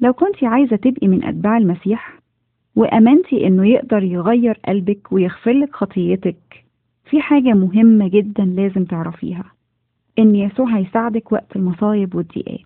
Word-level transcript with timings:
لو 0.00 0.12
كنت 0.12 0.44
عايزة 0.44 0.76
تبقي 0.76 1.08
من 1.08 1.24
أتباع 1.24 1.56
المسيح 1.58 2.18
وأمنتي 2.76 3.46
إنه 3.46 3.66
يقدر 3.68 4.02
يغير 4.02 4.60
قلبك 4.68 5.12
ويغفرلك 5.12 5.74
خطيتك 5.76 6.64
في 7.10 7.20
حاجة 7.20 7.48
مهمة 7.54 8.08
جدا 8.08 8.44
لازم 8.44 8.84
تعرفيها 8.84 9.44
إن 10.18 10.34
يسوع 10.34 10.76
هيساعدك 10.76 11.32
وقت 11.32 11.56
المصايب 11.56 12.14
والضيقات. 12.14 12.60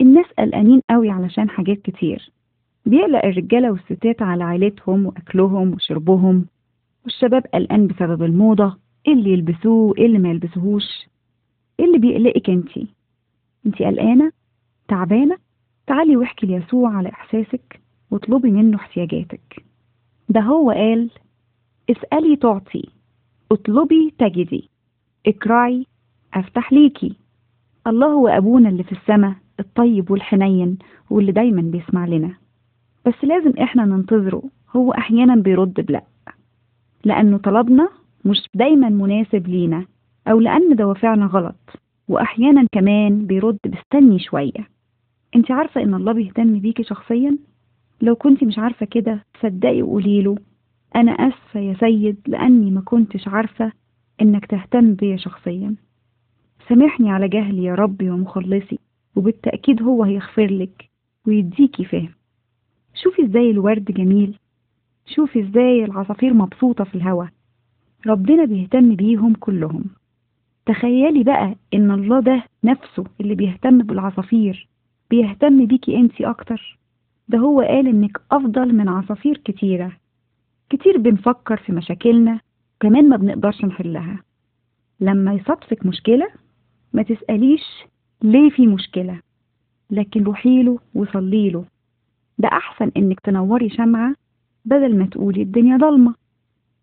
الناس 0.00 0.26
قلقانين 0.38 0.80
قوي 0.90 1.10
علشان 1.10 1.50
حاجات 1.50 1.78
كتير. 1.82 2.30
بيقلق 2.86 3.24
الرجالة 3.24 3.70
والستات 3.70 4.22
على 4.22 4.44
عيلتهم 4.44 5.06
وأكلهم 5.06 5.74
وشربهم 5.74 6.46
والشباب 7.04 7.46
قلقان 7.54 7.86
بسبب 7.86 8.22
الموضة 8.22 8.76
اللي 9.08 9.30
يلبسوه 9.32 9.94
اللي 9.98 10.18
ما 10.18 10.30
يلبسوهوش. 10.30 11.06
اللي 11.80 11.98
بيقلقك 11.98 12.50
انتي؟ 12.50 12.86
انتي 13.66 13.84
قلقانة؟ 13.84 14.32
تعبانة؟ 14.88 15.36
تعالي 15.90 16.16
واحكي 16.16 16.46
ليسوع 16.46 16.96
على 16.96 17.08
إحساسك 17.08 17.80
واطلبي 18.10 18.50
منه 18.50 18.76
احتياجاتك. 18.76 19.64
ده 20.28 20.40
هو 20.40 20.70
قال 20.70 21.10
اسألي 21.90 22.36
تعطي 22.36 22.88
اطلبي 23.52 24.14
تجدي 24.18 24.70
اقرعي 25.26 25.86
افتح 26.34 26.72
ليكي. 26.72 27.16
الله 27.86 28.06
هو 28.06 28.28
أبونا 28.28 28.68
اللي 28.68 28.82
في 28.82 28.92
السماء 28.92 29.34
الطيب 29.60 30.10
والحنين 30.10 30.78
واللي 31.10 31.32
دايما 31.32 31.62
بيسمع 31.62 32.06
لنا. 32.06 32.34
بس 33.06 33.24
لازم 33.24 33.52
إحنا 33.62 33.84
ننتظره 33.84 34.42
هو 34.76 34.92
أحيانا 34.92 35.36
بيرد 35.36 35.86
بلأ. 35.86 36.04
لأنه 37.04 37.38
طلبنا 37.38 37.88
مش 38.24 38.46
دايما 38.54 38.88
مناسب 38.88 39.48
لينا 39.48 39.84
أو 40.28 40.40
لأن 40.40 40.76
دوافعنا 40.76 41.26
غلط 41.26 41.80
واحيانا 42.08 42.66
كمان 42.72 43.26
بيرد 43.26 43.58
بستني 43.66 44.18
شوية. 44.18 44.79
انت 45.36 45.50
عارفة 45.50 45.82
ان 45.82 45.94
الله 45.94 46.12
بيهتم 46.12 46.58
بيكي 46.58 46.82
شخصيا؟ 46.84 47.38
لو 48.02 48.14
كنت 48.16 48.44
مش 48.44 48.58
عارفة 48.58 48.86
كده 48.86 49.24
صدقي 49.42 49.82
وقولي 49.82 50.22
له 50.22 50.36
أنا 50.96 51.12
آسفة 51.12 51.60
يا 51.60 51.74
سيد 51.80 52.16
لأني 52.26 52.70
ما 52.70 52.80
كنتش 52.80 53.28
عارفة 53.28 53.72
إنك 54.22 54.46
تهتم 54.46 54.94
بيا 54.94 55.16
شخصيا. 55.16 55.74
سامحني 56.68 57.10
على 57.10 57.28
جهلي 57.28 57.64
يا 57.64 57.74
ربي 57.74 58.10
ومخلصي 58.10 58.78
وبالتأكيد 59.16 59.82
هو 59.82 60.04
هيغفر 60.04 60.46
لك 60.50 60.90
ويديكي 61.26 61.84
فهم. 61.84 62.08
شوفي 63.02 63.24
إزاي 63.24 63.50
الورد 63.50 63.84
جميل. 63.84 64.38
شوفي 65.06 65.40
إزاي 65.40 65.84
العصافير 65.84 66.34
مبسوطة 66.34 66.84
في 66.84 66.94
الهوا. 66.94 67.26
ربنا 68.06 68.44
بيهتم 68.44 68.94
بيهم 68.96 69.34
كلهم. 69.34 69.84
تخيلي 70.66 71.22
بقى 71.24 71.54
إن 71.74 71.90
الله 71.90 72.20
ده 72.20 72.42
نفسه 72.64 73.04
اللي 73.20 73.34
بيهتم 73.34 73.78
بالعصافير. 73.78 74.68
بيهتم 75.10 75.66
بيكي 75.66 75.96
انتي 75.96 76.26
أكتر. 76.30 76.78
ده 77.28 77.38
هو 77.38 77.60
قال 77.60 77.86
إنك 77.86 78.20
أفضل 78.32 78.74
من 78.74 78.88
عصافير 78.88 79.36
كتيرة. 79.44 79.92
كتير 80.70 80.98
بنفكر 80.98 81.56
في 81.56 81.72
مشاكلنا 81.72 82.40
كمان 82.80 83.08
ما 83.08 83.16
بنقدرش 83.16 83.64
نحلها. 83.64 84.22
لما 85.00 85.32
يصادفك 85.34 85.86
مشكلة 85.86 86.28
ما 86.92 87.02
تسأليش 87.02 87.62
ليه 88.22 88.50
في 88.50 88.66
مشكلة 88.66 89.20
لكن 89.90 90.22
روحيله 90.24 90.78
وصليله 90.94 91.64
ده 92.38 92.48
أحسن 92.48 92.90
إنك 92.96 93.20
تنوري 93.20 93.70
شمعة 93.70 94.14
بدل 94.64 94.98
ما 94.98 95.06
تقولي 95.06 95.42
الدنيا 95.42 95.76
ضلمة. 95.76 96.14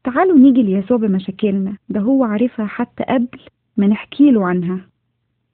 تعالوا 0.03 0.38
نيجي 0.38 0.64
ليسوع 0.64 0.98
بمشاكلنا. 0.98 1.78
ده 1.89 2.00
هو 2.00 2.23
عارفها 2.23 2.66
حتى 2.66 3.03
قبل 3.03 3.39
ما 3.78 3.88
نحكيله 3.88 4.45
عنها. 4.48 4.80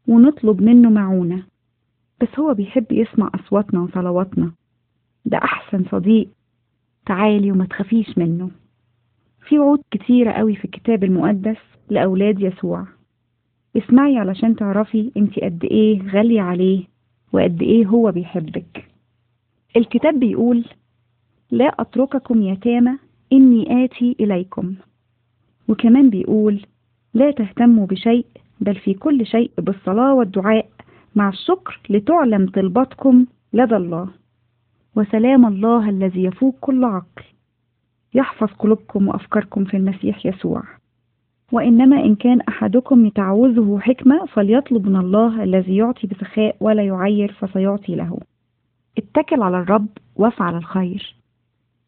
ونطلب 0.07 0.61
منه 0.61 0.89
معونة. 0.89 1.43
بس 2.21 2.39
هو 2.39 2.53
بيحب 2.53 2.91
يسمع 2.91 3.29
أصواتنا 3.35 3.81
وصلواتنا. 3.81 4.51
ده 5.25 5.37
أحسن 5.37 5.85
صديق 5.91 6.29
تعالي 7.05 7.51
وما 7.51 7.65
تخافيش 7.65 8.17
منه. 8.17 8.51
في 9.47 9.59
وعود 9.59 9.81
كتيرة 9.91 10.31
قوي 10.31 10.55
في 10.55 10.65
الكتاب 10.65 11.03
المقدس 11.03 11.57
لأولاد 11.89 12.39
يسوع. 12.41 12.87
اسمعي 13.77 14.17
علشان 14.17 14.55
تعرفي 14.55 15.11
انت 15.17 15.39
قد 15.39 15.63
إيه 15.63 16.01
غالية 16.09 16.41
عليه 16.41 16.83
وقد 17.33 17.61
إيه 17.61 17.85
هو 17.85 18.11
بيحبك. 18.11 18.85
الكتاب 19.77 20.19
بيقول 20.19 20.65
لا 21.51 21.65
أترككم 21.65 22.41
يتامى 22.41 22.97
إني 23.33 23.85
آتي 23.85 24.15
إليكم. 24.19 24.75
وكمان 25.67 26.09
بيقول 26.09 26.65
لا 27.13 27.31
تهتموا 27.31 27.85
بشيء 27.87 28.25
بل 28.61 28.75
في 28.75 28.93
كل 28.93 29.25
شيء 29.25 29.51
بالصلاة 29.57 30.13
والدعاء 30.13 30.69
مع 31.15 31.29
الشكر 31.29 31.79
لتعلم 31.89 32.49
طلباتكم 32.49 33.25
لدى 33.53 33.75
الله. 33.75 34.09
وسلام 34.95 35.45
الله 35.45 35.89
الذي 35.89 36.23
يفوق 36.23 36.55
كل 36.61 36.83
عقل. 36.83 37.23
يحفظ 38.13 38.47
قلوبكم 38.47 39.07
وأفكاركم 39.07 39.65
في 39.65 39.77
المسيح 39.77 40.25
يسوع. 40.25 40.63
وإنما 41.51 42.05
إن 42.05 42.15
كان 42.15 42.41
أحدكم 42.41 43.09
تعوزه 43.09 43.79
حكمة 43.79 44.25
فليطلب 44.25 44.87
من 44.87 44.95
الله 44.95 45.43
الذي 45.43 45.75
يعطي 45.75 46.07
بسخاء 46.07 46.55
ولا 46.59 46.83
يعير 46.83 47.31
فسيعطي 47.31 47.95
له. 47.95 48.19
اتكل 48.97 49.41
على 49.41 49.57
الرب 49.57 49.87
وافعل 50.15 50.55
الخير. 50.55 51.15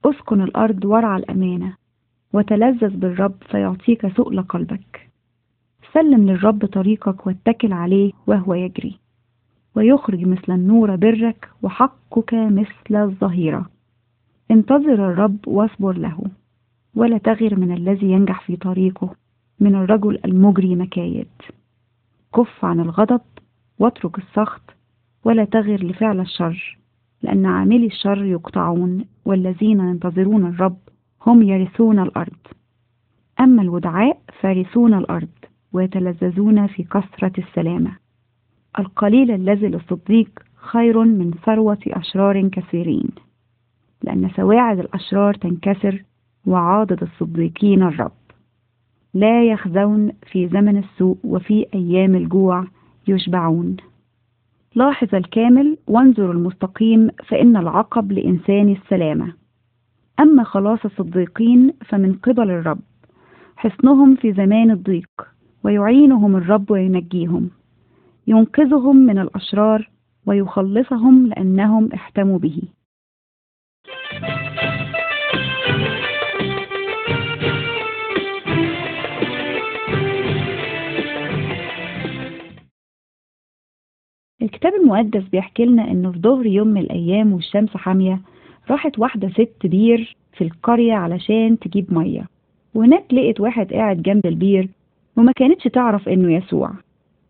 أسكن 0.06 0.42
الأرض 0.42 0.86
وارعى 0.86 1.20
الأمانة. 1.20 1.76
وتلذذ 2.34 2.98
بالرب 2.98 3.36
فيعطيك 3.50 4.08
سؤل 4.08 4.42
قلبك. 4.42 5.10
سلم 5.94 6.30
للرب 6.30 6.66
طريقك 6.66 7.28
واتكل 7.28 7.74
عليه 7.74 8.12
وهو 8.28 8.54
يجري. 8.54 9.05
ويخرج 9.76 10.26
مثل 10.26 10.54
النور 10.54 10.96
برك 10.96 11.50
وحقك 11.64 12.34
مثل 12.34 12.96
الظهيرة. 12.96 13.70
انتظر 14.52 14.94
الرب 14.94 15.48
واصبر 15.48 15.98
له 15.98 16.24
ولا 16.96 17.18
تغر 17.18 17.60
من 17.60 17.72
الذي 17.72 18.12
ينجح 18.12 18.42
في 18.42 18.56
طريقه 18.56 19.16
من 19.60 19.76
الرجل 19.76 20.20
المجري 20.26 20.76
مكايد. 20.76 21.28
كف 22.36 22.66
عن 22.66 22.80
الغضب 22.80 23.22
واترك 23.80 24.18
السخط 24.18 24.62
ولا 25.26 25.46
تغر 25.46 25.86
لفعل 25.86 26.20
الشر 26.20 26.78
لأن 27.22 27.46
عاملي 27.46 27.86
الشر 27.86 28.26
يقطعون 28.26 29.06
والذين 29.26 29.80
ينتظرون 29.80 30.46
الرب 30.46 30.78
هم 31.28 31.42
يرثون 31.42 32.00
الأرض. 32.00 32.38
أما 33.40 33.62
الودعاء 33.62 34.22
فارثون 34.42 34.94
الأرض 34.94 35.28
ويتلذذون 35.74 36.68
في 36.68 36.84
كثرة 36.84 37.34
السلامة. 37.38 38.05
القليل 38.80 39.32
الذي 39.32 39.68
للصديق 39.68 40.30
خير 40.56 41.04
من 41.04 41.32
ثروة 41.46 41.80
أشرار 41.88 42.48
كثيرين 42.48 43.10
لأن 44.04 44.30
سواعد 44.36 44.80
الأشرار 44.80 45.34
تنكسر 45.34 46.04
وعاضد 46.46 47.04
الصديقين 47.04 47.84
الرب. 47.84 48.12
لا 49.14 49.44
يخزون 49.44 50.12
في 50.32 50.48
زمن 50.48 50.78
السوء 50.78 51.18
وفي 51.24 51.66
أيام 51.74 52.16
الجوع 52.16 52.66
يشبعون. 53.08 53.78
لاحظ 54.76 55.16
الكامل 55.16 55.78
وانظر 55.88 56.32
المستقيم 56.32 57.10
فإن 57.28 57.58
العقب 57.58 58.12
لإنسان 58.12 58.70
السلامة. 58.70 59.34
أما 60.20 60.44
خلاص 60.44 60.86
الصديقين 60.86 61.74
فمن 61.86 62.14
قبل 62.14 62.52
الرب 62.52 62.80
حصنهم 63.56 64.16
في 64.16 64.34
زمان 64.34 64.72
الضيق 64.72 65.28
ويعينهم 65.64 66.36
الرب 66.36 66.72
وينجيهم. 66.72 67.50
ينقذهم 68.28 68.96
من 68.96 69.20
الأشرار 69.20 69.90
ويخلصهم 70.26 71.28
لأنهم 71.28 71.90
احتموا 71.94 72.40
به. 72.40 72.62
الكتاب 84.42 84.74
المقدس 84.74 85.30
بيحكي 85.30 85.66
لنا 85.66 85.92
انه 85.92 86.12
في 86.12 86.20
ظهر 86.20 86.46
يوم 86.46 86.68
من 86.68 86.82
الأيام 86.82 87.34
والشمس 87.34 87.70
حامية 87.70 88.22
راحت 88.70 89.00
واحدة 89.00 89.30
ست 89.30 89.66
بير 89.66 90.18
في 90.34 90.44
القرية 90.44 90.94
علشان 90.94 91.60
تجيب 91.60 91.94
مية. 91.94 92.28
وهناك 92.74 93.14
لقيت 93.14 93.40
واحد 93.40 93.74
قاعد 93.74 94.02
جنب 94.02 94.26
البير 94.26 94.70
وما 95.18 95.32
كانتش 95.32 95.64
تعرف 95.64 96.10
إنه 96.10 96.34
يسوع. 96.34 96.85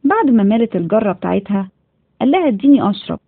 بعد 0.06 0.30
ما 0.30 0.44
مالت 0.44 0.75
الجرة 0.75 1.12
بتاعتها 1.12 1.69
قال 2.22 2.31
لها 2.31 2.48
اديني 2.48 2.90
أشرب. 2.90 3.19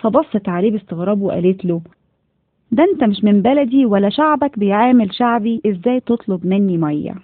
فبصت 0.00 0.48
عليه 0.48 0.70
باستغراب 0.70 1.22
وقالت 1.22 1.64
له 1.64 1.80
ده 2.72 2.84
أنت 2.84 3.04
مش 3.04 3.24
من 3.24 3.42
بلدي 3.42 3.86
ولا 3.86 4.08
شعبك 4.08 4.58
بيعامل 4.58 5.14
شعبي 5.14 5.60
إزاي 5.66 6.00
تطلب 6.00 6.46
مني 6.46 6.78
مية؟ 6.78 7.14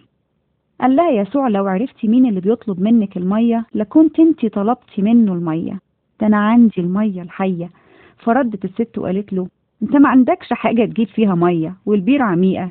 قال 0.81 0.97
لها 0.97 1.11
يسوع 1.11 1.49
لو 1.49 1.67
عرفتي 1.67 2.09
مين 2.09 2.27
اللي 2.27 2.41
بيطلب 2.41 2.81
منك 2.81 3.17
المية 3.17 3.67
لكنت 3.75 4.21
أنت 4.21 4.47
طلبتي 4.47 5.03
منه 5.03 5.33
المية. 5.33 5.79
ده 6.21 6.27
أنا 6.27 6.37
عندي 6.37 6.75
المية 6.81 7.23
الحية. 7.23 7.71
فردت 8.19 8.65
الست 8.65 8.99
وقالت 8.99 9.33
له 9.33 9.47
أنت 9.83 9.97
ما 9.97 10.09
عندكش 10.09 10.53
حاجة 10.53 10.85
تجيب 10.85 11.09
فيها 11.09 11.35
مية 11.35 11.75
والبير 11.87 12.23
عميقة. 12.23 12.71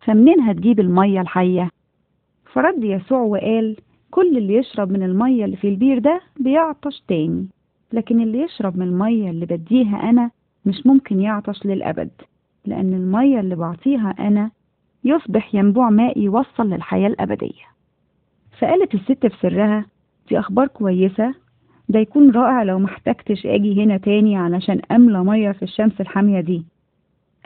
فمنين 0.00 0.40
هتجيب 0.40 0.80
المية 0.80 1.20
الحية؟ 1.20 1.70
فرد 2.52 2.84
يسوع 2.84 3.20
وقال 3.20 3.76
كل 4.16 4.38
اللي 4.38 4.54
يشرب 4.54 4.90
من 4.92 5.02
المية 5.02 5.44
اللي 5.44 5.56
في 5.56 5.68
البير 5.68 5.98
ده 5.98 6.20
بيعطش 6.40 7.02
تاني. 7.08 7.46
لكن 7.92 8.20
اللي 8.20 8.40
يشرب 8.40 8.76
من 8.78 8.86
المية 8.86 9.30
اللي 9.30 9.46
بديها 9.46 10.10
أنا 10.10 10.30
مش 10.66 10.86
ممكن 10.86 11.20
يعطش 11.20 11.66
للأبد 11.66 12.10
لأن 12.66 12.94
المية 12.94 13.40
اللي 13.40 13.54
بعطيها 13.56 14.14
أنا 14.18 14.50
يصبح 15.04 15.54
ينبوع 15.54 15.90
ماء 15.90 16.18
يوصل 16.18 16.70
للحياة 16.70 17.06
الأبدية. 17.08 17.64
فقالت 18.58 18.94
الست 18.94 19.26
في 19.26 19.36
سرها 19.42 19.86
دي 20.28 20.38
أخبار 20.38 20.66
كويسة. 20.66 21.34
ده 21.88 21.98
يكون 21.98 22.30
رائع 22.30 22.62
لو 22.62 22.78
محتاجتش 22.78 23.46
أجي 23.46 23.84
هنا 23.84 23.96
تاني 23.96 24.36
علشان 24.36 24.80
أملى 24.90 25.24
مية 25.24 25.52
في 25.52 25.62
الشمس 25.62 26.00
الحامية 26.00 26.40
دي. 26.40 26.64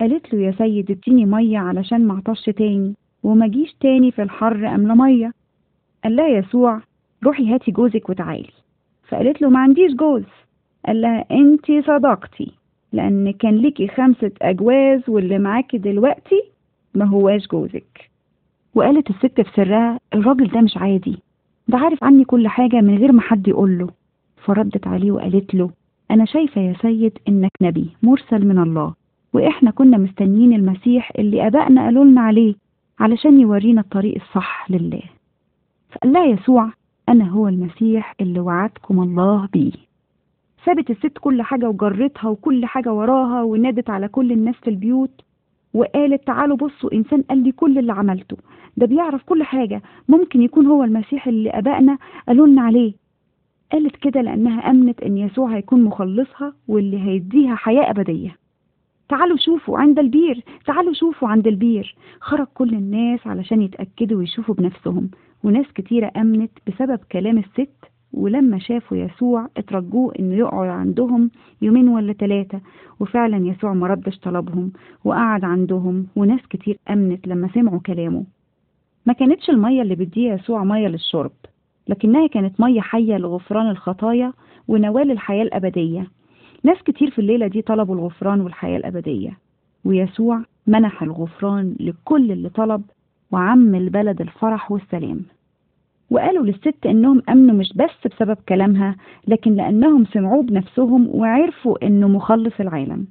قالت 0.01 0.35
له 0.35 0.41
يا 0.41 0.53
سيد 0.53 0.91
اديني 0.91 1.25
مية 1.25 1.59
علشان 1.59 2.07
معطش 2.07 2.45
تاني 2.45 2.95
وما 3.23 3.47
جيش 3.47 3.75
تاني 3.81 4.11
في 4.11 4.23
الحر 4.23 4.67
أملى 4.75 4.95
مية. 4.95 5.40
قال 6.05 6.17
لها 6.17 6.29
يسوع 6.29 6.81
روحي 7.25 7.55
هاتي 7.55 7.71
جوزك 7.71 8.09
وتعالي. 8.09 8.51
فقالت 9.09 9.43
له 9.43 9.49
ما 9.51 9.59
عنديش 9.59 9.93
جوز. 9.93 10.23
قال 10.87 11.01
لها 11.01 11.25
انتي 11.31 11.83
صدقتي 11.83 12.53
لأن 12.93 13.31
كان 13.31 13.57
ليكي 13.57 13.89
خمسة 13.89 14.31
أجواز 14.43 15.01
واللي 15.09 15.39
معاكي 15.39 15.79
دلوقتي 15.79 16.43
ما 16.95 17.05
هواش 17.05 17.47
جوزك. 17.49 18.11
وقالت 18.75 19.11
الست 19.11 19.41
في 19.41 19.51
سرها 19.57 20.01
الراجل 20.15 20.47
ده 20.51 20.61
مش 20.61 20.77
عادي 20.77 21.19
ده 21.69 21.79
عارف 21.79 22.05
عني 22.05 22.25
كل 22.25 22.49
حاجة 22.49 22.77
من 22.81 22.99
غير 22.99 23.13
ما 23.13 23.21
حد 23.21 23.49
يقوله 23.49 23.89
فردت 24.45 24.87
عليه 24.87 25.11
وقالت 25.11 25.55
له 25.55 25.71
أنا 26.11 26.25
شايفة 26.25 26.61
يا 26.61 26.75
سيد 26.83 27.19
إنك 27.29 27.51
نبي 27.63 27.91
مرسل 28.03 28.47
من 28.47 28.59
الله 28.59 28.95
وإحنا 29.33 29.71
كنا 29.71 29.97
مستنيين 29.99 30.53
المسيح 30.53 31.13
اللي 31.19 31.47
أبائنا 31.47 31.85
قالوا 31.85 32.05
لنا 32.05 32.21
عليه 32.21 32.55
علشان 33.01 33.41
يورينا 33.41 33.81
الطريق 33.81 34.15
الصح 34.23 34.71
لله. 34.71 35.03
فقال 35.93 36.13
لها 36.13 36.25
يسوع 36.25 36.71
أنا 37.09 37.29
هو 37.29 37.49
المسيح 37.49 38.15
اللي 38.21 38.41
وعدكم 38.41 39.03
الله 39.03 39.49
بيه. 39.53 39.73
سابت 40.67 40.91
الست 40.91 41.19
كل 41.21 41.43
حاجة 41.43 41.69
وجرتها 41.69 42.29
وكل 42.29 42.67
حاجة 42.67 42.93
وراها 42.93 43.43
ونادت 43.43 43.91
على 43.91 44.09
كل 44.09 44.33
الناس 44.33 44.55
في 44.55 44.71
البيوت 44.71 45.11
وقالت 45.75 46.27
تعالوا 46.27 46.57
بصوا 46.57 46.93
إنسان 46.93 47.23
قال 47.23 47.39
لي 47.39 47.53
كل 47.53 47.79
اللي 47.79 47.93
عملته. 47.93 48.37
ده 48.77 48.87
بيعرف 48.87 49.23
كل 49.23 49.43
حاجة. 49.43 49.83
ممكن 50.09 50.43
يكون 50.43 50.67
هو 50.67 50.85
المسيح 50.85 51.27
اللي 51.27 51.51
أبائنا 51.51 51.99
قالوا 52.29 52.47
لنا 52.47 52.63
عليه. 52.63 52.93
قالت 53.73 53.97
كده 53.97 54.21
لأنها 54.21 54.71
أمنت 54.71 55.01
إن 55.03 55.19
يسوع 55.19 55.57
هيكون 55.57 55.83
مخلصها 55.85 56.53
واللي 56.69 56.99
هيديها 57.01 57.55
حياة 57.55 57.91
أبدية. 57.91 58.37
تعالوا 59.11 59.37
شوفوا 59.37 59.79
عند 59.79 59.99
البير 59.99 60.45
تعالوا 60.67 60.93
شوفوا 60.93 61.29
عند 61.29 61.47
البير. 61.47 61.95
خرج 62.21 62.47
كل 62.55 62.75
الناس 62.75 63.27
علشان 63.27 63.63
يتأكدوا 63.63 64.19
ويشوفوا 64.19 64.55
بنفسهم. 64.55 65.11
وناس 65.45 65.67
كتيرة 65.75 66.11
أمنت 66.17 66.51
بسبب 66.67 66.99
كلام 67.13 67.39
الست 67.39 67.71
ولما 68.13 68.59
شافوا 68.59 68.97
يسوع 68.97 69.49
اترجوه 69.57 70.15
إنه 70.19 70.35
يقعد 70.35 70.69
عندهم 70.69 71.31
يومين 71.63 71.89
ولا 71.89 72.13
ثلاثة 72.13 72.61
وفعلا 73.01 73.47
يسوع 73.47 73.75
مردش 73.75 74.19
طلبهم 74.19 74.73
وقعد 75.05 75.45
عندهم. 75.45 76.07
وناس 76.17 76.41
كتير 76.51 76.79
أمنت 76.91 77.29
لما 77.29 77.49
سمعوا 77.55 77.81
كلامه. 77.81 78.25
ما 79.07 79.13
كانتش 79.13 79.51
المية 79.51 79.83
اللي 79.83 79.95
بيديها 79.95 80.35
يسوع 80.35 80.65
مية 80.65 80.89
للشرب 80.89 81.33
لكنها 81.89 82.27
كانت 82.27 82.61
مية 82.61 82.81
حية 82.81 83.17
لغفران 83.17 83.71
الخطايا 83.71 84.33
ونوال 84.69 85.11
الحياة 85.11 85.43
الأبدية. 85.43 86.07
ناس 86.65 86.83
كتير 86.83 87.11
في 87.11 87.19
الليلة 87.19 87.47
دي 87.47 87.63
طلبوا 87.63 87.95
الغفران 87.95 88.41
والحياة 88.41 88.77
الأبدية 88.77 89.39
ويسوع 89.85 90.43
منح 90.67 91.03
الغفران 91.03 91.77
لكل 91.81 92.33
اللي 92.33 92.49
طلب 92.49 92.83
وعم 93.31 93.75
البلد 93.75 94.21
الفرح 94.21 94.73
والسلام. 94.73 95.21
وقالوا 96.11 96.45
للست 96.45 96.87
إنهم 96.87 97.23
أمنوا 97.29 97.55
مش 97.57 97.73
بس 97.77 98.07
بسبب 98.15 98.37
كلامها 98.49 98.97
لكن 99.29 99.55
لأنهم 99.55 100.05
سمعوه 100.05 100.43
بنفسهم 100.43 101.09
وعرفوا 101.11 101.87
إنه 101.87 102.09
مخلص 102.09 102.53
العالم. 102.61 103.07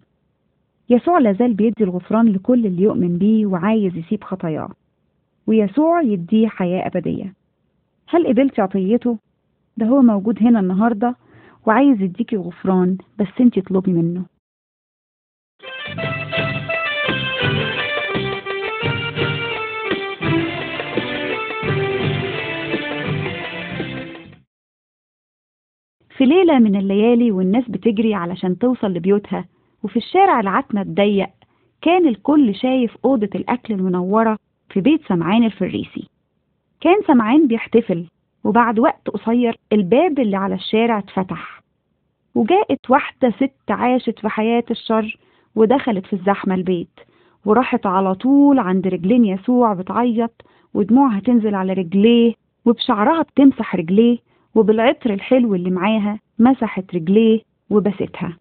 يسوع 0.89 1.19
لازال 1.19 1.53
بيدي 1.53 1.83
الغفران 1.83 2.27
لكل 2.27 2.65
اللي 2.65 2.83
يؤمن 2.83 3.17
بيه 3.17 3.45
وعايز 3.45 3.97
يسيب 3.97 4.23
خطاياه. 4.23 4.69
ويسوع 5.47 6.01
يديه 6.01 6.47
حياة 6.47 6.87
أبدية. 6.87 7.33
هل 8.09 8.27
قبلتي 8.27 8.61
عطيته؟ 8.61 9.17
ده 9.77 9.85
هو 9.85 10.01
موجود 10.01 10.43
هنا 10.43 10.59
النهاردة. 10.59 11.15
وعايز 11.67 12.01
يديكي 12.01 12.37
غفران 12.37 12.97
بس 13.19 13.27
انتي 13.41 13.59
اطلبي 13.59 13.93
منه. 13.93 14.25
في 26.17 26.25
ليلة 26.25 26.59
من 26.59 26.75
الليالي 26.75 27.31
والناس 27.31 27.69
بتجري 27.69 28.13
علشان 28.13 28.57
توصل 28.57 28.87
لبيوتها 28.87 29.45
وفي 29.83 29.97
الشارع 29.97 30.39
العتمة 30.39 30.81
الضيق 30.81 31.29
كان 31.81 32.07
الكل 32.07 32.55
شايف 32.55 32.97
أوضة 33.05 33.29
الأكل 33.35 33.73
المنورة 33.73 34.37
في 34.69 34.81
بيت 34.81 35.01
سمعان 35.07 35.43
الفريسي. 35.43 36.09
كان 36.81 36.95
سمعان 37.07 37.47
بيحتفل 37.47 38.07
وبعد 38.43 38.79
وقت 38.79 39.09
قصير 39.09 39.57
الباب 39.73 40.19
اللي 40.19 40.37
على 40.37 40.55
الشارع 40.55 40.99
اتفتح 40.99 41.61
وجاءت 42.35 42.89
واحدة 42.89 43.29
ست 43.31 43.71
عاشت 43.71 44.19
في 44.19 44.29
حياة 44.29 44.63
الشر 44.71 45.17
ودخلت 45.55 46.05
في 46.05 46.13
الزحمة 46.13 46.55
البيت 46.55 46.99
وراحت 47.45 47.85
على 47.85 48.15
طول 48.15 48.59
عند 48.59 48.87
رجلين 48.87 49.25
يسوع 49.25 49.73
بتعيط 49.73 50.31
ودموعها 50.73 51.19
تنزل 51.19 51.55
على 51.55 51.73
رجليه 51.73 52.33
وبشعرها 52.65 53.21
بتمسح 53.21 53.75
رجليه 53.75 54.17
وبالعطر 54.55 55.13
الحلو 55.13 55.55
اللي 55.55 55.69
معاها 55.69 56.19
مسحت 56.39 56.95
رجليه 56.95 57.41
وبستها. 57.69 58.37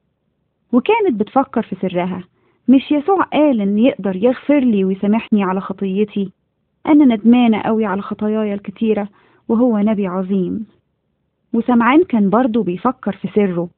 وكانت 0.73 1.13
بتفكر 1.21 1.63
في 1.63 1.77
سرها 1.83 2.23
مش 2.69 2.91
يسوع 2.93 3.23
قال 3.23 3.61
إن 3.61 3.79
يقدر 3.79 4.17
يغفر 4.17 4.59
لي 4.59 4.85
ويسامحني 4.85 5.43
على 5.45 5.61
خطيتي؟ 5.61 6.33
أنا 6.87 7.05
ندمانة 7.15 7.61
قوي 7.61 7.85
على 7.85 8.03
خطاياي 8.03 8.55
الكتيرة 8.55 9.09
وهو 9.49 9.79
نبي 9.79 10.07
عظيم. 10.07 10.67
وسمعان 11.53 12.05
كان 12.05 12.31
برضه 12.31 12.63
بيفكر 12.63 13.13
في 13.13 13.29
سره. 13.35 13.69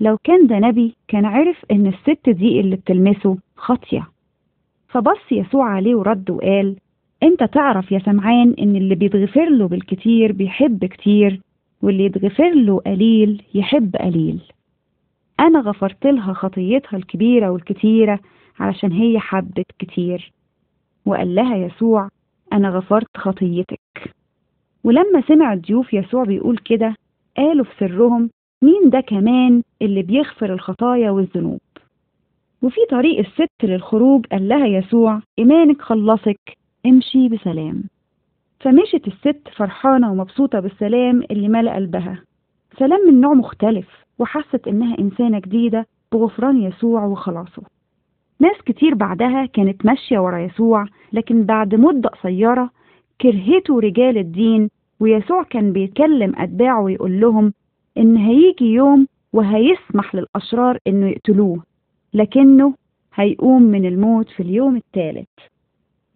لو 0.00 0.18
كان 0.24 0.46
ده 0.46 0.58
نبي 0.58 0.94
كان 1.08 1.24
عرف 1.24 1.64
إن 1.70 1.86
الست 1.86 2.28
دي 2.28 2.60
اللي 2.60 2.76
بتلمسه 2.76 3.38
خاطية. 3.56 4.08
فبص 4.88 5.32
يسوع 5.32 5.68
عليه 5.68 5.94
ورد 5.94 6.30
وقال 6.30 6.76
أنت 7.22 7.44
تعرف 7.44 7.92
يا 7.92 7.98
سمعان 7.98 8.54
إن 8.58 8.76
اللي 8.76 8.94
بيتغفر 8.94 9.48
له 9.48 9.68
بالكتير 9.68 10.32
بيحب 10.32 10.84
كتير 10.84 11.40
واللي 11.82 12.04
يتغفر 12.04 12.54
له 12.54 12.78
قليل 12.78 13.42
يحب 13.54 13.96
قليل. 13.96 14.40
أنا 15.40 15.60
غفرت 15.60 16.06
لها 16.06 16.32
خطيتها 16.32 16.96
الكبيرة 16.96 17.50
والكتيرة 17.50 18.20
علشان 18.60 18.92
هي 18.92 19.18
حبت 19.18 19.66
كتير. 19.78 20.32
وقال 21.06 21.34
لها 21.34 21.56
يسوع 21.56 22.08
أنا 22.52 22.70
غفرت 22.70 23.16
خطيتك. 23.16 23.80
ولما 24.84 25.22
سمع 25.28 25.52
الضيوف 25.52 25.94
يسوع 25.94 26.24
بيقول 26.24 26.58
كده 26.58 26.94
قالوا 27.36 27.64
في 27.64 27.70
سرهم 27.78 28.30
مين 28.62 28.90
ده 28.90 29.00
كمان 29.00 29.62
اللي 29.82 30.02
بيغفر 30.02 30.52
الخطايا 30.52 31.10
والذنوب؟ 31.10 31.60
وفي 32.62 32.80
طريق 32.90 33.18
الست 33.18 33.64
للخروج 33.64 34.26
قال 34.26 34.48
لها 34.48 34.66
يسوع 34.66 35.20
إيمانك 35.38 35.82
خلصك 35.82 36.56
امشي 36.86 37.28
بسلام. 37.28 37.82
فمشت 38.60 39.08
الست 39.08 39.48
فرحانة 39.56 40.12
ومبسوطة 40.12 40.60
بالسلام 40.60 41.22
اللي 41.30 41.48
ملأ 41.48 41.74
قلبها. 41.74 42.22
سلام 42.78 43.00
من 43.08 43.20
نوع 43.20 43.34
مختلف 43.34 43.88
وحست 44.18 44.68
إنها 44.68 44.98
إنسانة 44.98 45.38
جديدة 45.38 45.86
بغفران 46.12 46.62
يسوع 46.62 47.04
وخلاصه. 47.04 47.62
ناس 48.40 48.56
كتير 48.66 48.94
بعدها 48.94 49.46
كانت 49.46 49.86
ماشية 49.86 50.18
ورا 50.18 50.38
يسوع 50.38 50.86
لكن 51.12 51.44
بعد 51.44 51.74
مدة 51.74 52.08
قصيرة 52.08 52.70
كرهته 53.22 53.80
رجال 53.80 54.18
الدين 54.18 54.70
ويسوع 55.00 55.42
كان 55.42 55.72
بيتكلم 55.72 56.32
أتباعه 56.36 56.82
ويقول 56.82 57.20
لهم 57.20 57.52
إن 57.98 58.16
هيجي 58.16 58.64
يوم 58.64 59.06
وهيسمح 59.32 60.14
للأشرار 60.14 60.78
إنه 60.86 61.06
يقتلوه 61.08 61.62
لكنه 62.14 62.74
هيقوم 63.14 63.62
من 63.62 63.86
الموت 63.86 64.28
في 64.30 64.42
اليوم 64.42 64.76
الثالث. 64.76 65.28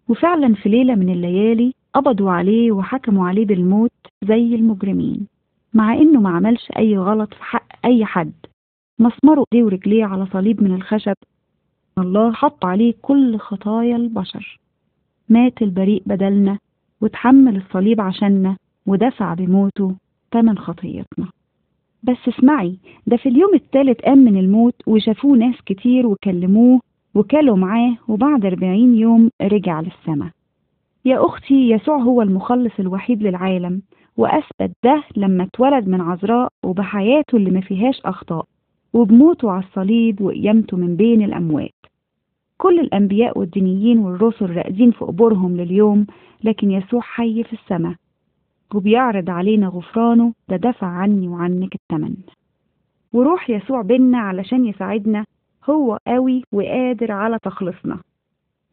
وفعلا 0.09 0.53
في 0.55 0.69
ليلة 0.69 0.95
من 0.95 1.09
الليالي 1.09 1.73
قبضوا 1.93 2.31
عليه 2.31 2.71
وحكموا 2.71 3.27
عليه 3.27 3.45
بالموت 3.45 3.91
زي 4.23 4.55
المجرمين 4.55 5.27
مع 5.73 5.93
إنه 5.93 6.19
ما 6.21 6.29
عملش 6.29 6.71
أي 6.77 6.97
غلط 6.97 7.33
في 7.33 7.43
حق 7.43 7.67
أي 7.85 8.05
حد. 8.05 8.33
مسمروا 8.99 9.45
إيديه 9.53 9.65
ورجليه 9.65 10.05
على 10.05 10.25
صليب 10.33 10.63
من 10.63 10.75
الخشب. 10.75 11.15
الله 11.97 12.31
حط 12.33 12.65
عليه 12.65 12.93
كل 13.01 13.37
خطايا 13.37 13.95
البشر. 13.95 14.59
مات 15.29 15.61
البريء 15.61 16.03
بدلنا. 16.05 16.59
وتحمل 17.01 17.55
الصليب 17.55 18.01
عشاننا 18.01 18.57
ودفع 18.85 19.33
بموته 19.33 19.95
تمن 20.31 20.57
خطيتنا. 20.57 21.27
بس 22.03 22.17
اسمعي 22.27 22.77
ده 23.07 23.17
في 23.17 23.29
اليوم 23.29 23.53
الثالث 23.53 24.01
قام 24.01 24.17
من 24.17 24.37
الموت 24.37 24.75
وشافوه 24.87 25.37
ناس 25.37 25.55
كتير 25.65 26.07
وكلموه 26.07 26.79
وكلوا 27.15 27.57
معاه 27.57 27.95
وبعد 28.07 28.45
أربعين 28.45 28.95
يوم 28.95 29.29
رجع 29.41 29.81
للسماء 29.81 30.29
يا 31.05 31.25
أختي 31.25 31.69
يسوع 31.69 31.97
هو 31.97 32.21
المخلص 32.21 32.71
الوحيد 32.79 33.23
للعالم 33.23 33.81
وأثبت 34.17 34.71
ده 34.83 35.03
لما 35.17 35.43
اتولد 35.43 35.87
من 35.87 36.01
عذراء 36.01 36.49
وبحياته 36.65 37.35
اللي 37.35 37.51
ما 37.51 37.61
فيهاش 37.61 38.01
أخطاء 38.05 38.45
وبموته 38.93 39.51
على 39.51 39.63
الصليب 39.63 40.21
وقيامته 40.21 40.77
من 40.77 40.95
بين 40.95 41.21
الأموات. 41.23 41.76
كل 42.57 42.79
الأنبياء 42.79 43.39
والدينيين 43.39 43.99
والرسل 43.99 44.49
راقدين 44.55 44.91
في 44.91 45.05
قبورهم 45.05 45.57
لليوم 45.57 46.07
لكن 46.43 46.71
يسوع 46.71 47.01
حي 47.01 47.43
في 47.43 47.53
السماء. 47.53 47.95
وبيعرض 48.73 49.29
علينا 49.29 49.67
غفرانه 49.67 50.33
ده 50.49 50.55
دفع 50.57 50.87
عني 50.87 51.27
وعنك 51.27 51.75
التمن. 51.75 52.15
وروح 53.13 53.49
يسوع 53.49 53.81
بينا 53.81 54.17
علشان 54.17 54.65
يساعدنا 54.65 55.25
هو 55.69 55.97
قوي 56.07 56.43
وقادر 56.51 57.11
على 57.11 57.37
تخلصنا. 57.43 57.99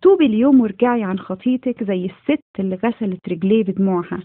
توبي 0.03 0.27
اليوم 0.27 0.61
وارجعي 0.61 1.03
عن 1.03 1.19
خطيتك 1.19 1.85
زي 1.85 2.05
الست 2.07 2.45
اللي 2.59 2.77
غسلت 2.85 3.29
رجليه 3.29 3.65
بدموعها. 3.65 4.23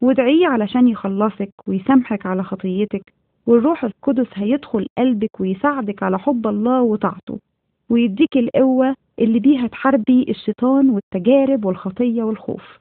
وادعيه 0.00 0.46
علشان 0.46 0.88
يخلصك 0.88 1.50
ويسامحك 1.66 2.26
على 2.26 2.42
خطيتك 2.42 3.12
والروح 3.46 3.84
القدس 3.84 4.26
هيدخل 4.34 4.86
قلبك 4.98 5.40
ويساعدك 5.40 6.02
على 6.02 6.18
حب 6.18 6.46
الله 6.46 6.82
وطاعته. 6.82 7.38
ويديك 7.90 8.36
القوة 8.36 8.94
اللي 9.18 9.38
بيها 9.40 9.66
تحاربي 9.66 10.26
الشيطان 10.28 10.90
والتجارب 10.90 11.64
والخطية 11.64 12.22
والخوف. 12.22 12.78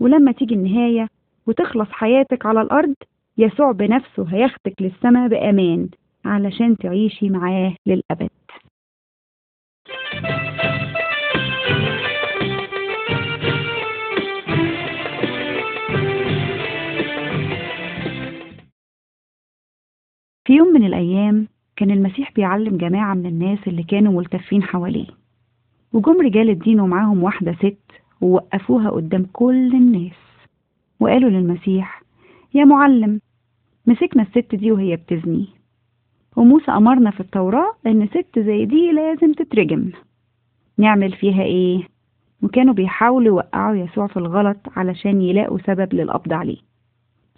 ولما 0.00 0.32
تيجي 0.32 0.54
النهاية 0.54 1.08
وتخلص 1.46 1.88
حياتك 1.90 2.46
على 2.46 2.62
الأرض 2.62 2.94
يسوع 3.38 3.72
بنفسه 3.72 4.24
هياخدك 4.28 4.74
للسماء 4.82 5.28
بأمان 5.28 5.88
علشان 6.24 6.76
تعيشي 6.76 7.30
معاه 7.30 7.74
للأبد. 7.86 8.30
في 20.44 20.52
يوم 20.52 20.68
من 20.68 20.86
الأيام 20.86 21.48
كان 21.76 21.90
المسيح 21.90 22.32
بيعلم 22.32 22.76
جماعة 22.76 23.14
من 23.14 23.26
الناس 23.26 23.58
اللي 23.66 23.82
كانوا 23.82 24.12
ملتفين 24.12 24.62
حواليه. 24.62 25.06
وجم 25.92 26.20
رجال 26.20 26.50
الدين 26.50 26.80
ومعاهم 26.80 27.22
واحدة 27.22 27.52
ست 27.52 27.90
ووقفوها 28.20 28.90
قدام 28.90 29.26
كل 29.32 29.74
الناس 29.74 30.12
وقالوا 31.00 31.30
للمسيح 31.30 32.02
يا 32.54 32.64
معلم 32.64 33.20
مسكنا 33.86 34.22
الست 34.22 34.54
دي 34.54 34.72
وهي 34.72 34.96
بتزني. 34.96 35.48
وموسى 36.36 36.70
أمرنا 36.70 37.10
في 37.10 37.20
التوراة 37.20 37.72
إن 37.86 38.06
ست 38.06 38.38
زي 38.38 38.64
دي 38.64 38.92
لازم 38.92 39.32
تترجم. 39.32 39.90
نعمل 40.78 41.12
فيها 41.12 41.42
إيه؟ 41.42 41.82
وكانوا 42.42 42.74
بيحاولوا 42.74 43.26
يوقعوا 43.26 43.76
يسوع 43.76 44.06
في 44.06 44.16
الغلط 44.16 44.56
علشان 44.76 45.22
يلاقوا 45.22 45.58
سبب 45.58 45.94
للقبض 45.94 46.32
عليه. 46.32 46.58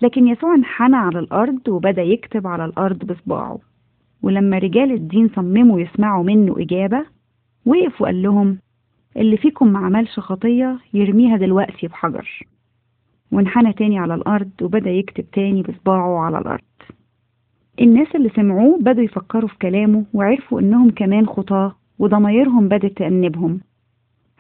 لكن 0.02 0.28
يسوع 0.28 0.54
انحنى 0.54 0.97
على 0.97 1.19
الأرض 1.19 1.69
وبدأ 1.69 2.02
يكتب 2.02 2.47
على 2.47 2.64
الأرض 2.64 3.04
بصباعه. 3.04 3.59
ولما 4.23 4.59
رجال 4.59 4.92
الدين 4.92 5.28
صمموا 5.28 5.80
يسمعوا 5.80 6.25
منه 6.25 6.54
إجابة 6.59 7.04
وقف 7.66 8.00
وقال 8.02 8.22
لهم 8.22 8.58
اللي 9.16 9.36
فيكم 9.36 9.72
ما 9.72 9.78
عملش 9.78 10.18
خطية 10.20 10.78
يرميها 10.94 11.36
دلوقتي 11.36 11.86
بحجر. 11.86 12.46
وانحنى 13.32 13.72
تاني 13.72 13.98
على 13.98 14.14
الأرض 14.14 14.50
وبدأ 14.62 14.90
يكتب 14.90 15.30
تاني 15.30 15.62
بصباعه 15.62 16.18
على 16.18 16.38
الأرض. 16.38 16.62
الناس 17.80 18.08
اللي 18.14 18.28
سمعوه 18.28 18.78
بدوا 18.78 19.04
يفكروا 19.04 19.48
في 19.48 19.58
كلامه 19.58 20.04
وعرفوا 20.14 20.60
إنهم 20.60 20.90
كمان 20.90 21.26
خطاة 21.26 21.76
وضمايرهم 21.98 22.68
بدت 22.68 22.98
تأنبهم. 22.98 23.60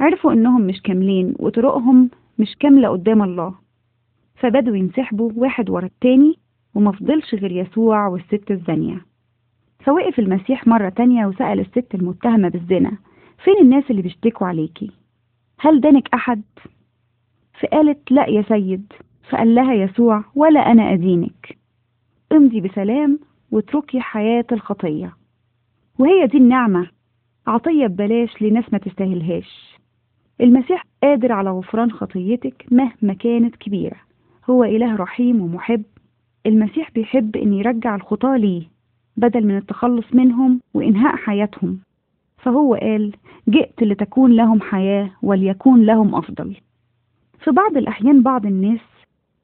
عرفوا 0.00 0.32
إنهم 0.32 0.62
مش 0.62 0.82
كاملين 0.82 1.34
وطرقهم 1.38 2.10
مش 2.38 2.56
كاملة 2.60 2.88
قدام 2.88 3.22
الله. 3.22 3.54
فبدوا 4.36 4.76
ينسحبوا 4.76 5.30
واحد 5.36 5.70
ورا 5.70 5.86
التاني 5.86 6.34
ومفضلش 6.74 7.34
غير 7.34 7.52
يسوع 7.52 8.06
والست 8.06 8.50
الزانية. 8.50 9.04
فوقف 9.84 10.18
المسيح 10.18 10.66
مرة 10.66 10.88
تانية 10.88 11.26
وسأل 11.26 11.60
الست 11.60 11.94
المتهمة 11.94 12.48
بالزنا 12.48 12.92
فين 13.44 13.58
الناس 13.60 13.90
اللي 13.90 14.02
بيشتكوا 14.02 14.46
عليكي؟ 14.46 14.90
هل 15.58 15.80
دانك 15.80 16.08
أحد؟ 16.14 16.42
فقالت 17.60 18.12
لا 18.12 18.26
يا 18.26 18.42
سيد. 18.42 18.92
فقال 19.30 19.54
لها 19.54 19.74
يسوع 19.74 20.24
ولا 20.34 20.60
أنا 20.60 20.92
أدينك. 20.92 21.58
امضي 22.32 22.60
بسلام 22.60 23.18
واتركي 23.50 24.00
حياة 24.00 24.44
الخطية. 24.52 25.16
وهي 25.98 26.26
دي 26.26 26.38
النعمة. 26.38 26.90
عطية 27.46 27.86
ببلاش 27.86 28.42
لناس 28.42 28.72
ما 28.72 28.78
تستاهلهاش. 28.78 29.76
المسيح 30.40 30.84
قادر 31.02 31.32
على 31.32 31.50
غفران 31.50 31.92
خطيتك 31.92 32.66
مهما 32.70 33.14
كانت 33.14 33.56
كبيرة. 33.56 33.96
هو 34.50 34.64
إله 34.64 34.96
رحيم 34.96 35.40
ومحب. 35.40 35.82
المسيح 36.46 36.90
بيحب 36.90 37.36
إن 37.36 37.52
يرجع 37.52 37.94
الخطاة 37.94 38.36
ليه 38.36 38.62
بدل 39.16 39.46
من 39.46 39.56
التخلص 39.56 40.14
منهم 40.14 40.60
وإنهاء 40.74 41.16
حياتهم. 41.16 41.80
فهو 42.42 42.74
قال 42.74 43.12
جئت 43.48 43.82
لتكون 43.82 44.32
لهم 44.32 44.60
حياة 44.60 45.10
وليكون 45.22 45.82
لهم 45.86 46.14
أفضل. 46.14 46.56
في 47.44 47.50
بعض 47.50 47.76
الأحيان 47.76 48.22
بعض 48.22 48.46
الناس 48.46 48.80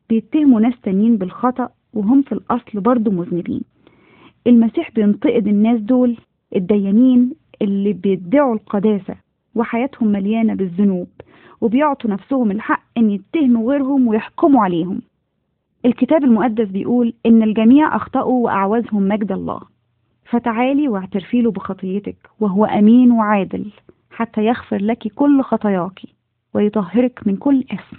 بيتهموا 0.09 0.61
ناس 0.61 0.75
تانيين 0.83 1.17
بالخطأ 1.17 1.69
وهم 1.95 2.23
في 2.23 2.33
الأصل 2.33 2.81
برضه 2.81 3.11
مذنبين. 3.11 3.63
المسيح 4.47 4.91
بينتقد 4.91 5.49
الناس 5.49 5.81
دول 5.81 6.17
الديانين 6.57 7.33
اللي 7.63 7.93
بيدعوا 7.93 8.55
القداسة 8.55 9.15
وحياتهم 9.55 10.09
مليانة 10.09 10.55
بالذنوب 10.55 11.09
وبيعطوا 11.61 12.11
نفسهم 12.11 12.51
الحق 12.51 12.83
إن 12.99 13.11
يتهموا 13.11 13.73
غيرهم 13.73 14.09
ويحكموا 14.09 14.63
عليهم. 14.63 15.01
الكتاب 15.85 16.25
المقدس 16.25 16.69
بيقول 16.69 17.15
إن 17.27 17.43
الجميع 17.43 17.97
أخطأوا 17.97 18.45
وأعوزهم 18.45 19.09
مجد 19.09 19.33
الله. 19.33 19.61
فتعالي 20.31 20.89
واعترفي 20.89 21.43
له 21.43 21.51
بخطيتك 21.51 22.17
وهو 22.41 22.65
أمين 22.65 23.11
وعادل 23.13 23.73
حتى 24.11 24.45
يغفر 24.45 24.77
لك 24.83 25.09
كل 25.15 25.43
خطاياك 25.43 26.01
ويطهرك 26.55 27.27
من 27.27 27.37
كل 27.37 27.65
إثم. 27.73 27.97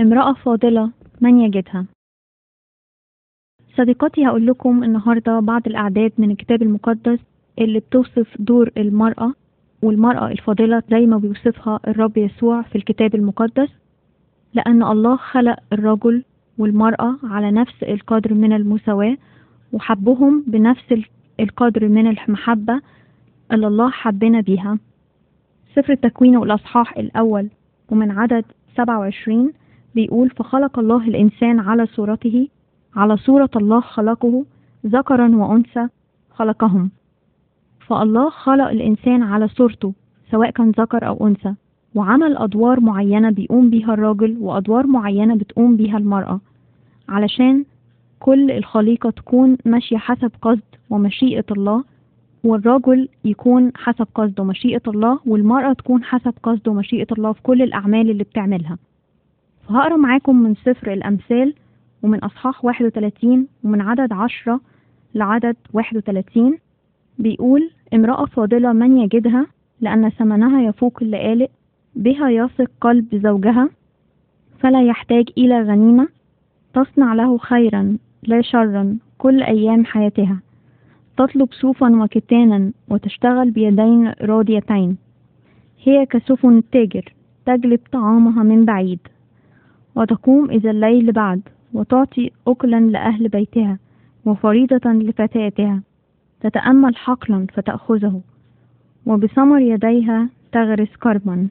امرأة 0.00 0.32
فاضلة 0.32 0.92
من 1.20 1.40
يجدها؟ 1.40 1.86
صديقاتي 3.76 4.26
هقول 4.26 4.46
لكم 4.46 4.84
النهاردة 4.84 5.40
بعض 5.40 5.66
الأعداد 5.66 6.12
من 6.18 6.30
الكتاب 6.30 6.62
المقدس 6.62 7.18
اللي 7.58 7.80
بتوصف 7.80 8.36
دور 8.38 8.70
المرأة 8.76 9.32
والمرأة 9.84 10.28
الفاضلة 10.30 10.82
زي 10.90 11.06
ما 11.06 11.18
بيوصفها 11.18 11.80
الرب 11.88 12.16
يسوع 12.18 12.62
في 12.62 12.76
الكتاب 12.76 13.14
المقدس 13.14 13.68
لأن 14.54 14.82
الله 14.82 15.16
خلق 15.16 15.56
الرجل 15.72 16.24
والمرأة 16.58 17.16
على 17.24 17.50
نفس 17.50 17.82
القدر 17.82 18.34
من 18.34 18.52
المساواة 18.52 19.16
وحبهم 19.72 20.44
بنفس 20.46 20.94
القدر 21.40 21.88
من 21.88 22.06
المحبة 22.06 22.80
اللي 23.52 23.66
الله 23.66 23.90
حبنا 23.90 24.40
بيها. 24.40 24.78
سفر 25.76 25.92
التكوين 25.92 26.36
والأصحاح 26.36 26.98
الأول 26.98 27.48
ومن 27.90 28.10
عدد 28.10 28.44
27 28.76 29.52
بيقول 29.94 30.30
فخلق 30.30 30.78
الله 30.78 31.08
الإنسان 31.08 31.60
على 31.60 31.86
صورته 31.86 32.48
على 32.96 33.16
صورة 33.16 33.50
الله 33.56 33.80
خلقه 33.80 34.44
ذكرا 34.86 35.36
وأنثى 35.36 35.88
خلقهم. 36.30 36.90
فالله 37.86 38.30
خلق 38.30 38.68
الإنسان 38.68 39.22
على 39.22 39.48
صورته 39.48 39.92
سواء 40.30 40.50
كان 40.50 40.70
ذكر 40.70 41.06
أو 41.06 41.26
أنثى 41.26 41.54
وعمل 41.94 42.36
أدوار 42.36 42.80
معينة 42.80 43.30
بيقوم 43.30 43.70
بيها 43.70 43.94
الراجل 43.94 44.36
وأدوار 44.40 44.86
معينة 44.86 45.34
بتقوم 45.36 45.76
بيها 45.76 45.98
المرأة 45.98 46.40
علشان 47.08 47.64
كل 48.20 48.50
الخليقة 48.50 49.10
تكون 49.10 49.56
ماشية 49.64 49.96
حسب 49.96 50.32
قصد 50.42 50.62
ومشيئة 50.90 51.44
الله 51.50 51.84
والرجل 52.44 53.08
يكون 53.24 53.72
حسب 53.76 54.06
قصد 54.14 54.40
ومشيئة 54.40 54.82
الله 54.88 55.18
والمرأة 55.26 55.72
تكون 55.72 56.04
حسب 56.04 56.34
قصد 56.42 56.68
ومشيئة 56.68 57.06
الله 57.12 57.32
في 57.32 57.42
كل 57.42 57.62
الأعمال 57.62 58.10
اللي 58.10 58.24
بتعملها. 58.24 58.78
فهقرأ 59.68 59.96
معاكم 59.96 60.36
من 60.42 60.54
سفر 60.54 60.92
الأمثال 60.92 61.54
ومن 62.02 62.18
أصحاح 62.18 62.64
31 62.64 63.46
ومن 63.64 63.80
عدد 63.80 64.12
10 64.12 64.60
لعدد 65.14 65.56
31 65.72 66.58
بيقول 67.18 67.70
امرأة 67.94 68.24
فاضلة 68.24 68.72
من 68.72 68.98
يجدها 68.98 69.46
لأن 69.80 70.10
ثمنها 70.10 70.62
يفوق 70.62 70.98
اللآلئ 71.02 71.48
بها 71.96 72.30
يثق 72.30 72.70
قلب 72.80 73.06
زوجها 73.14 73.68
فلا 74.58 74.82
يحتاج 74.82 75.28
إلى 75.38 75.62
غنيمة 75.62 76.08
تصنع 76.74 77.14
له 77.14 77.38
خيرا 77.38 77.96
لا 78.22 78.42
شرا 78.42 78.98
كل 79.18 79.42
أيام 79.42 79.84
حياتها. 79.84 80.40
تطلب 81.16 81.48
صوفا 81.52 82.02
وكتانا 82.02 82.72
وتشتغل 82.90 83.50
بيدين 83.50 84.12
راضيتين. 84.22 84.96
هي 85.82 86.06
كسفن 86.06 86.58
التاجر 86.58 87.14
تجلب 87.46 87.80
طعامها 87.92 88.42
من 88.42 88.64
بعيد. 88.64 88.98
وتقوم 89.96 90.50
إذا 90.50 90.70
الليل 90.70 91.12
بعد 91.12 91.40
وتعطي 91.72 92.30
أكلا 92.46 92.80
لأهل 92.80 93.28
بيتها 93.28 93.78
وفريضة 94.24 94.90
لفتاتها. 94.92 95.82
تتأمل 96.44 96.96
حقلا 96.96 97.46
فتأخذه 97.52 98.20
وبثمر 99.06 99.58
يديها 99.58 100.28
تغرس 100.52 100.96
كرما 100.96 101.48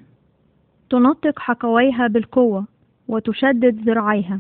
تنطق 0.90 1.40
حكويها 1.40 2.08
بالقوة 2.08 2.66
وتشدد 3.08 3.90
ذراعيها 3.90 4.40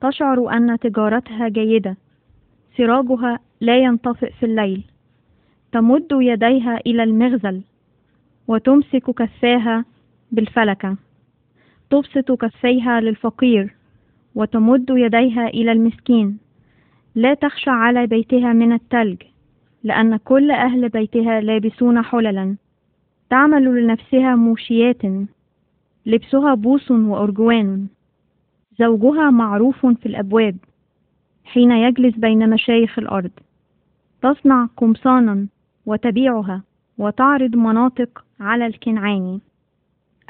تشعر 0.00 0.56
أن 0.56 0.78
تجارتها 0.78 1.48
جيدة. 1.48 1.96
سراجها 2.76 3.38
لا 3.60 3.78
ينطفئ 3.78 4.32
في 4.32 4.46
الليل. 4.46 4.82
تمد 5.72 6.08
يديها 6.12 6.80
إلى 6.86 7.02
المغزل 7.02 7.62
وتمسك 8.48 9.10
كفاها 9.10 9.84
بالفلكة. 10.32 10.96
تبسط 11.90 12.32
كفيها 12.32 13.00
للفقير 13.00 13.74
وتمد 14.34 14.86
يديها 14.90 15.48
إلى 15.48 15.72
المسكين. 15.72 16.38
لا 17.14 17.34
تخشى 17.34 17.70
على 17.70 18.06
بيتها 18.06 18.52
من 18.52 18.72
التلج. 18.72 19.22
لأن 19.86 20.16
كل 20.16 20.50
أهل 20.50 20.88
بيتها 20.88 21.40
لابسون 21.40 22.02
حللا. 22.02 22.56
تعمل 23.30 23.82
لنفسها 23.82 24.36
موشيات. 24.36 25.02
لبسها 26.06 26.54
بوس 26.54 26.90
وأرجوان. 26.90 27.86
زوجها 28.78 29.30
معروف 29.30 29.86
في 29.86 30.06
الأبواب. 30.06 30.56
حين 31.44 31.70
يجلس 31.70 32.16
بين 32.16 32.50
مشايخ 32.50 32.98
الأرض. 32.98 33.30
تصنع 34.22 34.68
قمصانا 34.76 35.46
وتبيعها 35.86 36.62
وتعرض 36.98 37.56
مناطق 37.56 38.24
على 38.40 38.66
الكنعاني 38.66 39.40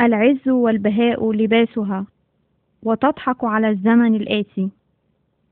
العز 0.00 0.48
والبهاء 0.48 1.32
لباسها. 1.32 2.06
وتضحك 2.82 3.44
على 3.44 3.68
الزمن 3.68 4.14
الآتي 4.14 4.68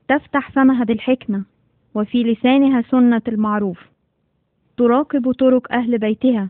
تفتح 0.07 0.51
فمها 0.51 0.83
بالحكمة. 0.83 1.43
وفي 1.95 2.23
لسانها 2.23 2.81
سنة 2.81 3.21
المعروف. 3.27 3.94
تراقب 4.77 5.31
طرق 5.31 5.71
أهل 5.71 5.97
بيتها 5.97 6.49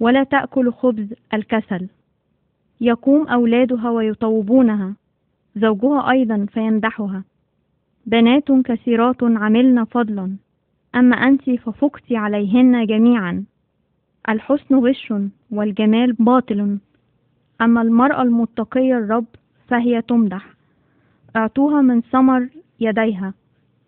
ولا 0.00 0.22
تأكل 0.22 0.72
خبز 0.72 1.14
الكسل. 1.34 1.88
يقوم 2.80 3.28
أولادها 3.28 3.90
ويطوبونها 3.90 4.94
زوجها 5.56 6.10
أيضا 6.10 6.46
فيمدحها. 6.52 7.24
بنات 8.06 8.52
كثيرات 8.52 9.22
عملن 9.22 9.84
فضلا 9.84 10.36
أما 10.94 11.16
أنت 11.16 11.50
ففقت 11.50 12.12
عليهن 12.12 12.86
جميعا. 12.86 13.44
الحسن 14.28 14.74
غش 14.74 15.14
والجمال 15.50 16.12
باطل 16.12 16.78
أما 17.60 17.82
المرأة 17.82 18.22
المتقية 18.22 18.98
الرب 18.98 19.26
فهي 19.68 20.02
تمدح. 20.02 20.46
أعطوها 21.36 21.82
من 21.82 22.00
ثمر 22.00 22.48
يديها 22.80 23.34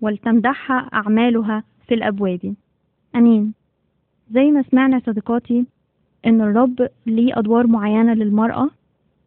ولتمدحها 0.01 0.91
أعمالها 0.95 1.65
في 1.87 1.95
الأبواب. 1.95 2.55
أمين. 3.17 3.60
زي 4.31 4.51
ما 4.51 4.63
سمعنا 4.63 5.01
صديقاتي 5.07 5.65
إن 6.27 6.41
الرب 6.41 6.89
ليه 7.07 7.39
أدوار 7.39 7.67
معينة 7.67 8.15
للمرأة 8.15 8.69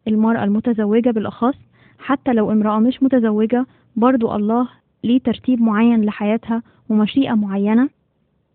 المرأة 0.08 0.44
المتزوجة 0.44 1.10
بالأخص 1.10 1.54
حتى 1.98 2.32
لو 2.32 2.52
امرأة 2.52 2.78
مش 2.78 3.02
متزوجة 3.02 3.66
برضو 3.96 4.34
الله 4.34 4.68
ليه 5.04 5.18
ترتيب 5.20 5.62
معين 5.62 6.04
لحياتها 6.04 6.62
ومشيئة 6.88 7.34
معينة 7.34 7.88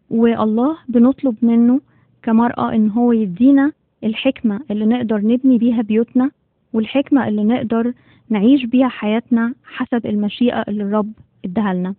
والله 0.09 0.77
بنطلب 0.87 1.35
منه 1.41 1.81
كمرأة 2.23 2.73
إن 2.75 2.89
هو 2.89 3.11
يدينا 3.11 3.71
الحكمة 4.03 4.59
اللي 4.71 4.85
نقدر 4.85 5.17
نبني 5.21 5.57
بيها 5.57 5.81
بيوتنا 5.81 6.31
والحكمة 6.73 7.27
اللي 7.27 7.43
نقدر 7.43 7.93
نعيش 8.29 8.65
بيها 8.65 8.87
حياتنا 8.87 9.53
حسب 9.65 10.05
المشيئة 10.05 10.61
اللي 10.67 10.83
الرب 10.83 11.11
اداها 11.45 11.73
لنا. 11.73 11.95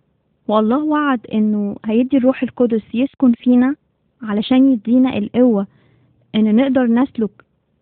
والله 0.47 0.83
وعد 0.83 1.19
إنه 1.33 1.75
هيدي 1.85 2.17
الروح 2.17 2.43
القدس 2.43 2.81
يسكن 2.93 3.33
فينا 3.33 3.75
علشان 4.23 4.71
يدينا 4.73 5.17
القوة 5.17 5.67
إن 6.35 6.55
نقدر 6.55 6.85
نسلك 6.87 7.31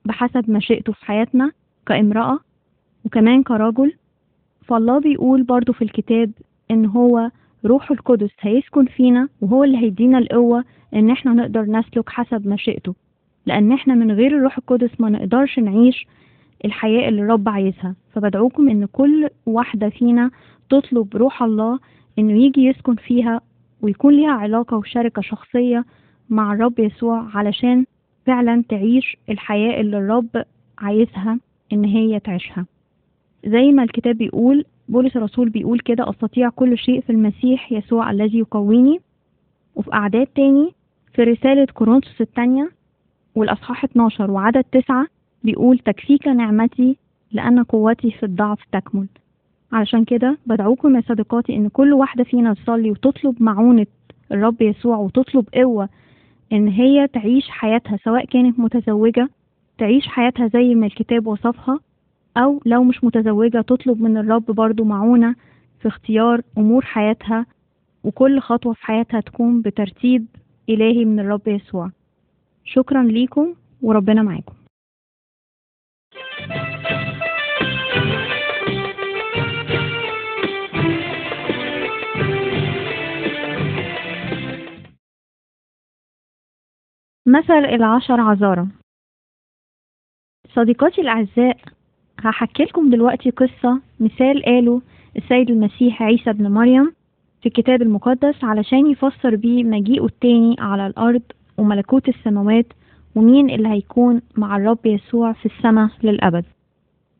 بحسب 0.06 0.52
مشيئته 0.52 0.94
في 0.94 1.06
حياتنا 1.06 1.52
كامرأة 1.86 2.40
وكمان 3.06 3.44
كرجل. 3.44 3.94
فالله 4.66 5.00
بيقول 5.00 5.44
برضو 5.44 5.74
في 5.74 5.82
الكتاب 5.84 6.32
إن 6.72 6.86
هو 6.86 7.32
روح 7.66 7.92
القدس 7.92 8.30
هيسكن 8.42 8.86
فينا 8.86 9.30
وهو 9.42 9.64
اللي 9.64 9.78
هيدينا 9.78 10.18
القوة 10.18 10.64
إن 10.94 11.10
إحنا 11.10 11.34
نقدر 11.34 11.62
نسلك 11.62 12.10
حسب 12.10 12.48
مشيئته 12.48 12.96
لأن 13.46 13.72
إحنا 13.72 13.94
من 13.96 14.12
غير 14.12 14.38
الروح 14.38 14.58
القدس 14.58 15.02
ما 15.02 15.10
نقدرش 15.10 15.60
نعيش 15.60 16.08
الحياة 16.66 17.10
اللي 17.10 17.22
الرب 17.22 17.50
عايزها. 17.50 17.96
فبدعوكم 18.14 18.70
إن 18.70 18.86
كل 18.86 19.30
واحدة 19.46 19.90
فينا 19.90 20.32
تطلب 20.70 21.16
روح 21.16 21.44
الله 21.44 21.80
إنه 22.20 22.34
يجي 22.44 22.62
يسكن 22.66 22.96
فيها 22.96 23.42
ويكون 23.82 24.14
ليها 24.14 24.32
علاقة 24.32 24.78
وشركة 24.78 25.22
شخصية 25.22 25.86
مع 26.30 26.54
الرب 26.54 26.80
يسوع 26.80 27.38
علشان 27.38 27.86
فعلا 28.26 28.64
تعيش 28.70 29.18
الحياة 29.30 29.82
اللي 29.82 29.98
الرب 29.98 30.44
عايزها 30.78 31.40
إن 31.74 31.86
هي 31.86 32.20
تعيشها. 32.20 32.66
زي 33.46 33.72
ما 33.72 33.84
الكتاب 33.84 34.16
بيقول 34.16 34.66
بولس 34.90 35.16
الرسول 35.18 35.50
بيقول 35.50 35.80
كده 35.80 36.10
أستطيع 36.10 36.50
كل 36.50 36.78
شيء 36.78 37.02
في 37.02 37.10
المسيح 37.10 37.72
يسوع 37.72 38.12
الذي 38.12 38.38
يقويني. 38.40 39.00
وفي 39.76 39.94
أعداد 39.94 40.28
تاني 40.28 40.72
في 41.14 41.24
رسالة 41.24 41.66
كورنثوس 41.66 42.22
الثانية 42.22 42.72
والأصحاح 43.36 43.84
12 43.84 44.32
وعدد 44.32 44.64
9 44.64 45.08
بيقول 45.44 45.80
تكفيك 45.80 46.28
نعمتي 46.28 46.98
لأن 47.32 47.64
قوتي 47.64 48.12
في 48.12 48.24
الضعف 48.26 48.60
تكمل 48.72 49.08
علشان 49.72 50.06
كده 50.06 50.38
بدعوكم 50.46 50.96
يا 50.96 51.02
صديقاتي 51.02 51.56
إن 51.56 51.68
كل 51.70 51.94
واحدة 51.94 52.24
فينا 52.24 52.54
تصلي 52.54 52.92
وتطلب 52.92 53.44
معونة 53.44 53.86
الرب 54.32 54.62
يسوع 54.62 54.98
وتطلب 54.98 55.46
قوة 55.54 55.90
إن 56.54 56.68
هي 56.68 57.08
تعيش 57.08 57.50
حياتها 57.50 57.98
سواء 58.04 58.26
كانت 58.26 58.60
متزوجة 58.60 59.30
تعيش 59.78 60.08
حياتها 60.08 60.48
زي 60.48 60.76
ما 60.76 60.86
الكتاب 60.86 61.28
وصفها 61.28 61.80
أو 62.38 62.62
لو 62.66 62.84
مش 62.84 63.04
متزوجة 63.04 63.62
تطلب 63.62 64.02
من 64.02 64.18
الرب 64.18 64.46
برضو 64.46 64.84
معونة 64.84 65.36
في 65.82 65.88
اختيار 65.88 66.42
أمور 66.58 66.86
حياتها 66.86 67.46
وكل 68.04 68.40
خطوة 68.40 68.74
في 68.74 68.86
حياتها 68.86 69.20
تكون 69.20 69.62
بترتيب 69.62 70.26
إلهي 70.70 71.06
من 71.06 71.20
الرب 71.20 71.48
يسوع. 71.48 71.92
شكرا 72.66 73.04
ليكم 73.04 73.54
وربنا 73.82 74.24
معاكم. 74.24 74.54
مثل 87.30 87.54
العشر 87.54 88.22
عذارى 88.22 88.68
صديقاتي 90.56 91.02
الأعزاء 91.02 91.58
هحكي 92.20 92.64
لكم 92.64 92.90
دلوقتي 92.90 93.30
قصة 93.30 93.82
مثال 94.00 94.44
قاله 94.46 94.82
السيد 95.18 95.50
المسيح 95.50 96.04
عيسى 96.04 96.30
ابن 96.30 96.52
مريم 96.52 96.94
في 97.42 97.46
الكتاب 97.46 97.82
المقدس 97.82 98.44
علشان 98.44 98.92
يفسر 98.92 99.36
بيه 99.36 99.64
مجيئه 99.64 100.06
التاني 100.06 100.56
على 100.60 100.88
الأرض 100.88 101.22
وملكوت 101.58 102.10
السماوات 102.10 102.66
ومين 103.16 103.50
اللي 103.50 103.68
هيكون 103.70 104.22
مع 104.38 104.58
الرب 104.58 104.86
يسوع 104.86 105.34
في 105.34 105.46
السماء 105.46 105.90
للأبد. 106.04 106.46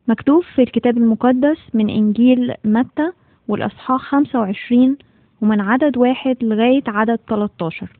مكتوب 0.08 0.42
في 0.42 0.62
الكتاب 0.62 0.96
المقدس 0.96 1.58
من 1.74 1.90
إنجيل 1.90 2.54
متى 2.64 3.12
والأصحاح 3.48 4.00
25 4.00 4.96
ومن 5.42 5.60
عدد 5.60 5.96
واحد 5.96 6.36
لغاية 6.42 6.82
عدد 6.86 7.18
13 7.28 7.99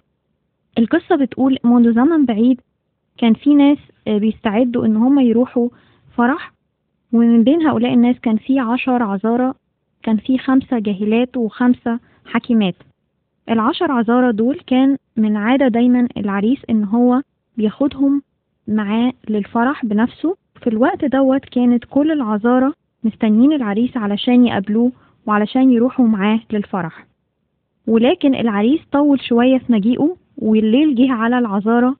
القصة 0.78 1.16
بتقول 1.16 1.58
منذ 1.64 1.92
زمن 1.94 2.24
بعيد 2.24 2.60
كان 3.18 3.34
في 3.34 3.54
ناس 3.54 3.78
بيستعدوا 4.06 4.86
إن 4.86 4.96
هم 4.96 5.18
يروحوا 5.20 5.68
فرح 6.16 6.52
ومن 7.12 7.44
بين 7.44 7.62
هؤلاء 7.66 7.94
الناس 7.94 8.16
كان 8.20 8.36
في 8.36 8.58
عشر 8.58 9.02
عذارى 9.02 9.54
كان 10.02 10.16
في 10.16 10.38
خمسة 10.38 10.78
جاهلات 10.78 11.36
وخمسة 11.36 11.98
حكيمات 12.26 12.74
العشر 13.50 13.92
عذارى 13.92 14.32
دول 14.32 14.60
كان 14.66 14.96
من 15.16 15.36
عادة 15.36 15.68
دايما 15.68 16.08
العريس 16.16 16.58
إن 16.70 16.84
هو 16.84 17.22
بياخدهم 17.56 18.22
معاه 18.68 19.12
للفرح 19.28 19.86
بنفسه. 19.86 20.36
في 20.60 20.66
الوقت 20.66 21.04
دوت 21.04 21.44
كانت 21.44 21.84
كل 21.90 22.12
العذارى 22.12 22.72
مستنيين 23.04 23.52
العريس 23.52 23.96
علشان 23.96 24.46
يقابلوه 24.46 24.92
وعلشان 25.26 25.70
يروحوا 25.70 26.06
معاه 26.06 26.40
للفرح. 26.52 27.06
ولكن 27.86 28.34
العريس 28.34 28.80
طول 28.92 29.20
شوية 29.20 29.58
في 29.58 29.72
مجيئه 29.72 30.16
والليل 30.40 30.94
جه 30.94 31.12
على 31.12 31.38
العذارى 31.38 31.94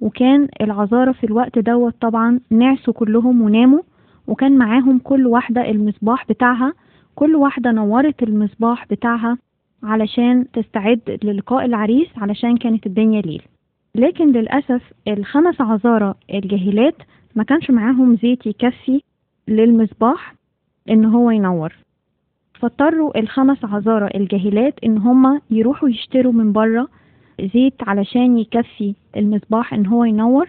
وكان 0.00 0.48
العذارى 0.60 1.14
في 1.14 1.24
الوقت 1.24 1.58
دوت 1.58 1.94
طبعا 2.00 2.40
نعسوا 2.50 2.94
كلهم 2.94 3.42
وناموا 3.42 3.80
وكان 4.26 4.58
معاهم 4.58 4.98
كل 4.98 5.26
واحدة 5.26 5.70
المصباح 5.70 6.26
بتاعها 6.28 6.72
كل 7.14 7.36
واحدة 7.36 7.70
نورت 7.72 8.22
المصباح 8.22 8.86
بتاعها 8.90 9.38
علشان 9.82 10.46
تستعد 10.52 11.18
للقاء 11.24 11.64
العريس 11.64 12.08
علشان 12.16 12.56
كانت 12.56 12.86
الدنيا 12.86 13.22
ليل. 13.22 13.42
لكن 13.94 14.32
للأسف 14.32 14.82
الخمس 15.08 15.60
عذارى 15.60 16.14
الجاهلات 16.34 16.94
ما 17.34 17.42
كانش 17.44 17.70
معاهم 17.70 18.16
زيت 18.16 18.46
يكفي 18.46 19.02
للمصباح 19.48 20.34
إن 20.90 21.04
هو 21.04 21.30
ينور. 21.30 21.72
فاضطروا 22.60 23.18
الخمس 23.18 23.64
عذارى 23.64 24.08
الجاهلات 24.14 24.74
إن 24.84 24.98
هم 24.98 25.40
يروحوا 25.50 25.88
يشتروا 25.88 26.32
من 26.32 26.52
بره 26.52 26.88
زيت 27.54 27.74
علشان 27.88 28.38
يكفي 28.38 28.94
المصباح 29.16 29.74
إن 29.74 29.86
هو 29.86 30.04
ينور. 30.04 30.48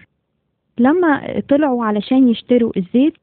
لما 0.78 1.42
طلعوا 1.48 1.84
علشان 1.84 2.28
يشتروا 2.28 2.72
الزيت 2.76 3.14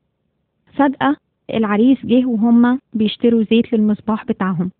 فجأة 0.73 1.15
العريس 1.53 1.97
جه 2.05 2.25
وهم 2.25 2.79
بيشتروا 2.93 3.43
زيت 3.51 3.73
للمصباح 3.73 4.25
بتاعهم. 4.25 4.71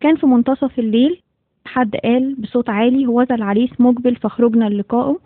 كان 0.00 0.16
في 0.16 0.26
منتصف 0.26 0.78
الليل 0.78 1.20
حد 1.66 1.96
قال 1.96 2.34
بصوت 2.34 2.70
عالي 2.70 3.06
هو 3.06 3.22
ذا 3.22 3.34
العريس 3.34 3.80
مقبل 3.80 4.16
فخرجنا 4.16 4.64
للقائه 4.64 5.18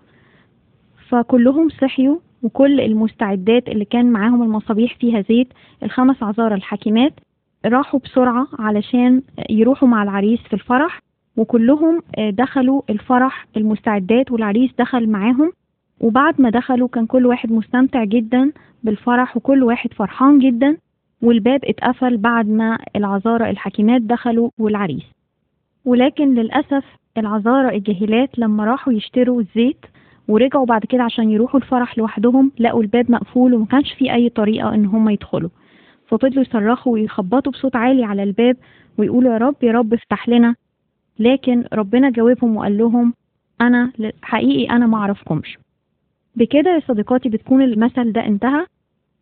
فكلهم 1.09 1.69
صحيوا 1.69 2.19
وكل 2.43 2.81
المستعدات 2.81 3.69
اللي 3.69 3.85
كان 3.85 4.13
معاهم 4.13 4.43
المصابيح 4.43 4.97
فيها 4.99 5.21
زيت 5.21 5.49
الخمس 5.83 6.23
عذارى 6.23 6.55
الحكيمات 6.55 7.13
راحوا 7.67 8.01
بسرعة 8.01 8.49
علشان 8.59 9.23
يروحوا 9.51 9.89
مع 9.89 10.03
العريس 10.03 10.41
في 10.41 10.53
الفرح. 10.55 10.99
وكلهم 11.37 12.03
دخلوا 12.19 12.83
الفرح 12.91 13.47
المستعدات 13.57 14.33
والعريس 14.33 14.71
دخل 14.79 15.09
معاهم. 15.09 15.53
وبعد 16.01 16.41
ما 16.41 16.51
دخلوا 16.51 16.89
كان 16.89 17.07
كل 17.07 17.27
واحد 17.27 17.53
مستمتع 17.53 18.05
جدا 18.05 18.53
بالفرح 18.85 19.37
وكل 19.37 19.63
واحد 19.63 19.93
فرحان 19.93 20.39
جدا. 20.39 20.77
والباب 21.23 21.61
اتقفل 21.65 22.17
بعد 22.17 22.49
ما 22.49 22.79
العذارى 22.97 23.51
الحكيمات 23.51 24.03
دخلوا 24.03 24.51
والعريس. 24.59 25.05
ولكن 25.85 26.35
للأسف 26.35 26.85
العذارى 27.19 27.77
الجاهلات 27.77 28.39
لما 28.39 28.65
راحوا 28.65 28.93
يشتروا 28.93 29.41
الزيت 29.41 29.87
ورجعوا 30.29 30.67
بعد 30.67 30.85
كده 30.85 31.03
عشان 31.03 31.31
يروحوا 31.31 31.61
الفرح 31.61 31.99
لوحدهم 31.99 32.53
لقوا 32.59 32.83
الباب 32.83 33.11
مقفول 33.11 33.55
وما 33.55 33.67
كانش 33.67 33.93
في 33.93 34.13
أي 34.15 34.29
طريقة 34.29 34.75
إن 34.75 34.87
هم 34.87 35.09
يدخلوا. 35.09 35.51
ففضلوا 36.07 36.43
يصرخوا 36.43 36.93
ويخبطوا 36.93 37.53
بصوت 37.53 37.77
عالي 37.77 38.05
على 38.05 38.23
الباب 38.23 38.57
ويقولوا 38.99 39.33
يا 39.33 39.39
رب 39.39 39.55
يا 39.63 39.73
رب 39.73 39.95
افتح 39.95 40.29
لنا. 40.29 40.55
لكن 41.19 41.65
ربنا 41.73 42.11
جاوبهم 42.11 42.57
وقال 42.57 42.79
لهم 42.79 43.15
أنا 43.61 43.93
حقيقي 44.23 44.71
أنا 44.77 44.87
ما 44.87 44.99
أعرفكمش. 44.99 45.59
بكده 46.37 46.71
يا 46.71 46.81
صديقاتي 46.81 47.29
بتكون 47.29 47.63
المثل 47.63 48.13
ده 48.13 48.27
انتهى. 48.27 48.67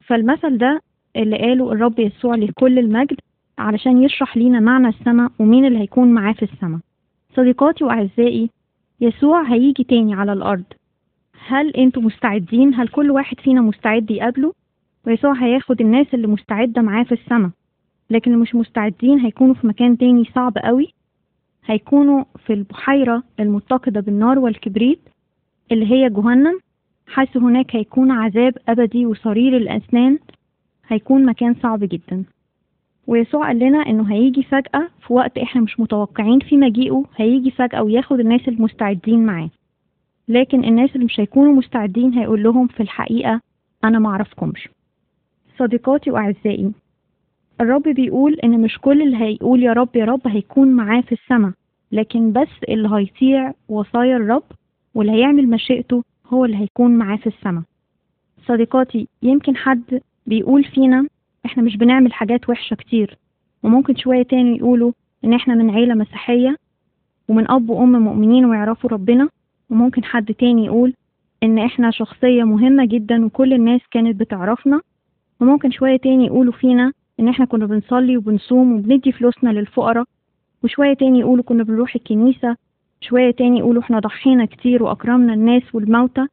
فالمثل 0.07 0.59
ده 0.59 0.81
اللي 1.17 1.39
قاله 1.39 1.73
الرب 1.73 1.99
يسوع 1.99 2.35
لكل 2.35 2.79
المجد 2.79 3.17
علشان 3.59 4.03
يشرح 4.03 4.37
لينا 4.37 4.61
معنى 4.61 4.89
السماء 4.89 5.31
ومين 5.39 5.65
اللي 5.65 5.79
هيكون 5.79 6.13
معاه 6.13 6.33
في 6.33 6.43
السماء. 6.43 6.81
صديقاتي 7.37 7.85
وأعزائي 7.85 8.51
يسوع 9.01 9.43
هيجي 9.43 9.85
تاني 9.85 10.15
على 10.15 10.33
الأرض. 10.33 10.65
هل 11.47 11.71
أنتوا 11.71 12.03
مستعدين؟ 12.03 12.75
هل 12.75 12.89
كل 12.89 13.11
واحد 13.11 13.41
فينا 13.41 13.61
مستعد 13.61 14.11
يقابله؟ 14.11 14.53
ويسوع 15.07 15.33
هياخد 15.33 15.81
الناس 15.81 16.07
اللي 16.15 16.27
مستعدة 16.27 16.83
معاه 16.83 17.05
في 17.05 17.13
السماء. 17.13 17.51
لكن 18.11 18.31
اللي 18.31 18.43
مش 18.43 18.55
مستعدين 18.55 19.19
هيكونوا 19.19 19.55
في 19.55 19.67
مكان 19.67 19.99
تاني 19.99 20.25
صعب 20.35 20.59
قوي. 20.59 20.94
هيكونوا 21.67 22.25
في 22.47 22.53
البحيرة 22.53 23.23
المتقدة 23.41 24.01
بالنار 24.01 24.39
والكبريت 24.39 25.01
اللي 25.73 25.91
هي 25.93 26.09
جهنم 26.11 26.59
حيث 27.07 27.37
هناك 27.37 27.77
هيكون 27.77 28.11
عذاب 28.11 28.55
أبدي 28.69 29.07
وصرير 29.07 29.57
الأسنان 29.57 30.19
هيكون 30.89 31.25
مكان 31.27 31.55
صعب 31.63 31.81
جدا. 31.85 32.25
ويسوع 33.07 33.47
قال 33.47 33.59
لنا 33.59 33.79
إنه 33.87 34.13
هيجي 34.13 34.43
فجأة 34.43 34.89
في 35.07 35.13
وقت 35.13 35.39
إحنا 35.39 35.61
مش 35.63 35.81
متوقعين 35.81 36.39
في 36.41 36.57
مجيئه 36.57 37.05
هيجي 37.17 37.51
فجأة 37.51 37.83
وياخد 37.83 38.21
الناس 38.21 38.49
المستعدين 38.49 39.27
معاه. 39.27 39.51
لكن 40.29 40.65
الناس 40.65 40.91
اللي 40.95 41.05
مش 41.05 41.21
هيكونوا 41.21 41.53
مستعدين 41.53 42.13
هيقول 42.15 42.43
لهم 42.43 42.67
في 42.67 42.81
الحقيقة 42.83 43.41
أنا 43.85 43.99
معرفكمش 43.99 44.69
صديقاتي 45.59 46.11
وأعزائي 46.11 46.73
الرب 47.61 47.83
بيقول 47.83 48.35
إن 48.35 48.61
مش 48.61 48.79
كل 48.79 49.03
اللي 49.03 49.17
هيقول 49.17 49.63
يا 49.63 49.73
رب 49.73 49.97
يا 49.97 50.05
رب 50.05 50.21
هيكون 50.29 50.69
معاه 50.69 51.01
في 51.01 51.13
السماء 51.13 51.53
لكن 51.93 52.33
بس 52.33 52.49
اللي 52.69 52.89
هيطيع 52.95 53.53
وصايا 53.69 54.17
الرب 54.17 54.43
واللي 54.95 55.13
هيعمل 55.13 55.49
مشيئته 55.51 56.05
هو 56.27 56.45
اللي 56.45 56.57
هيكون 56.57 56.91
معاه 56.97 57.17
في 57.17 57.27
السماء. 57.27 57.63
صديقاتي 58.47 59.09
يمكن 59.23 59.57
حد 59.57 60.01
بيقول 60.27 60.65
فينا 60.65 61.07
إحنا 61.47 61.63
مش 61.63 61.77
بنعمل 61.77 62.13
حاجات 62.13 62.49
وحشة 62.49 62.75
كتير 62.75 63.19
وممكن 63.63 63.97
شوية 63.97 64.23
تاني 64.23 64.57
يقولوا 64.57 64.93
إن 65.25 65.33
إحنا 65.33 65.55
من 65.55 65.71
عيلة 65.71 65.95
مسيحية 65.95 66.57
ومن 67.29 67.51
أب 67.51 67.71
وأم 67.71 67.93
مؤمنين 68.03 68.45
ويعرفوا 68.45 68.91
ربنا 68.91 69.29
وممكن 69.71 70.05
حد 70.05 70.35
تاني 70.35 70.65
يقول 70.65 70.95
إن 71.43 71.59
إحنا 71.59 71.91
شخصية 71.91 72.45
مهمة 72.45 72.85
جدا 72.85 73.25
وكل 73.25 73.53
الناس 73.53 73.81
كانت 73.91 74.21
بتعرفنا 74.21 74.81
وممكن 75.41 75.71
شوية 75.71 75.97
تاني 75.97 76.27
يقولوا 76.27 76.53
فينا 76.53 76.93
إن 77.21 77.29
إحنا 77.29 77.45
كنا 77.45 77.67
بنصلي 77.67 78.17
وبنصوم 78.17 78.73
وبندي 78.73 79.13
فلوسنا 79.13 79.51
للفقراء 79.51 80.05
وشوية 80.65 80.95
تاني 80.95 81.21
يقولوا 81.21 81.45
كنا 81.45 81.63
بنروح 81.65 81.95
الكنيسة 81.95 82.57
شوية 83.01 83.31
تاني 83.31 83.59
يقولوا 83.59 83.83
إحنا 83.83 83.99
ضحينا 83.99 84.45
كتير 84.45 84.83
وأكرمنا 84.83 85.35
الناس 85.35 85.75
والموتى 85.75 86.27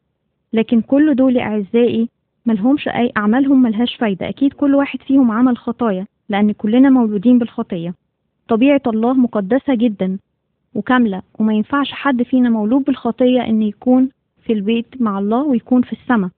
لكن 0.54 0.82
كل 0.82 1.16
دول 1.16 1.38
أعزائي 1.38 2.10
ملهمش 2.46 2.88
أي 2.88 3.12
أعمالهم 3.18 3.62
ملهاش 3.62 3.96
فايدة. 3.96 4.30
أكيد 4.30 4.54
كل 4.54 4.76
واحد 4.76 5.02
فيهم 5.02 5.32
عمل 5.32 5.58
خطايا 5.58 6.06
لأن 6.30 6.52
كلنا 6.52 6.90
مولودين 6.90 7.40
بالخطية. 7.40 7.94
طبيعة 8.48 8.82
الله 8.88 9.14
مقدسة 9.14 9.76
جدا 9.76 10.18
وكاملة 10.76 11.22
وما 11.40 11.54
ينفعش 11.54 11.92
حد 11.92 12.24
فينا 12.24 12.50
مولود 12.50 12.84
بالخطية 12.84 13.42
إن 13.42 13.62
يكون 13.62 14.10
في 14.44 14.54
البيت 14.54 15.02
مع 15.02 15.20
الله 15.20 15.44
ويكون 15.44 15.82
في 15.82 15.94
السماء. 15.94 16.30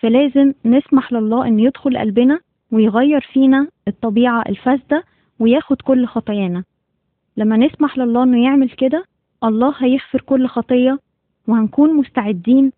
فلازم 0.00 0.52
نسمح 0.64 1.12
لله 1.12 1.46
إن 1.46 1.60
يدخل 1.60 1.98
قلبنا 1.98 2.40
ويغير 2.72 3.20
فينا 3.32 3.68
الطبيعة 3.88 4.42
الفاسدة 4.48 5.04
وياخد 5.38 5.82
كل 5.82 6.06
خطايانا. 6.06 6.64
لما 7.36 7.56
نسمح 7.56 7.98
لله 7.98 8.22
إنه 8.22 8.44
يعمل 8.44 8.70
كده 8.70 9.04
الله 9.44 9.74
هيغفر 9.78 10.20
كل 10.20 10.46
خطية 10.46 10.98
وهنكون 11.48 11.94
مستعدين 11.96 12.72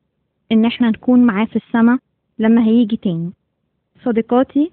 إن 0.53 0.64
إحنا 0.64 0.88
نكون 0.88 1.20
معاه 1.27 1.44
في 1.44 1.57
السماء 1.57 1.98
لما 2.38 2.64
هيجي 2.64 2.96
تاني. 2.96 3.33
صديقاتي 4.05 4.70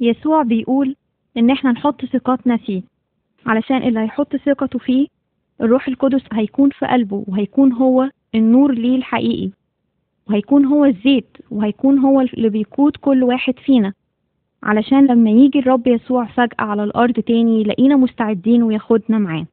يسوع 0.00 0.42
بيقول 0.42 0.96
إن 1.36 1.50
إحنا 1.50 1.72
نحط 1.72 2.04
ثقتنا 2.04 2.56
فيه. 2.56 2.82
علشان 3.46 3.76
اللي 3.76 4.00
هيحط 4.00 4.36
ثقته 4.36 4.78
فيه 4.78 5.06
الروح 5.60 5.88
القدس 5.88 6.22
هيكون 6.32 6.70
في 6.70 6.86
قلبه 6.86 7.24
وهيكون 7.28 7.72
هو 7.72 8.10
النور 8.34 8.72
ليه 8.72 8.96
الحقيقي 8.96 9.50
وهيكون 10.28 10.64
هو 10.64 10.84
الزيت 10.84 11.36
وهيكون 11.50 11.98
هو 11.98 12.20
اللي 12.20 12.48
بيقود 12.48 12.96
كل 12.96 13.22
واحد 13.22 13.54
فينا. 13.58 13.92
علشان 14.62 15.06
لما 15.06 15.30
يجي 15.30 15.58
الرب 15.58 15.86
يسوع 15.86 16.24
فجأة 16.24 16.54
على 16.58 16.84
الأرض 16.84 17.12
تاني 17.14 17.60
يلاقينا 17.60 17.96
مستعدين 17.96 18.62
وياخدنا 18.62 19.18
معاه. 19.18 19.46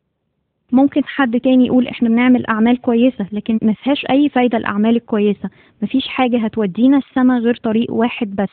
ممكن 0.72 1.02
حد 1.06 1.40
تاني 1.40 1.66
يقول 1.66 1.88
إحنا 1.88 2.10
بنعمل 2.10 2.46
أعمال 2.48 2.82
كويسة 2.82 3.28
لكن 3.32 3.60
ما 3.62 3.74
فيهاش 3.74 4.06
أي 4.10 4.30
فايدة 4.30 4.58
الأعمال 4.58 4.96
الكويسة. 4.96 5.50
مفيش 5.82 6.08
حاجة 6.08 6.38
هتودينا 6.38 6.98
السما 6.98 7.38
غير 7.38 7.56
طريق 7.56 7.94
واحد 7.94 8.36
بس. 8.36 8.50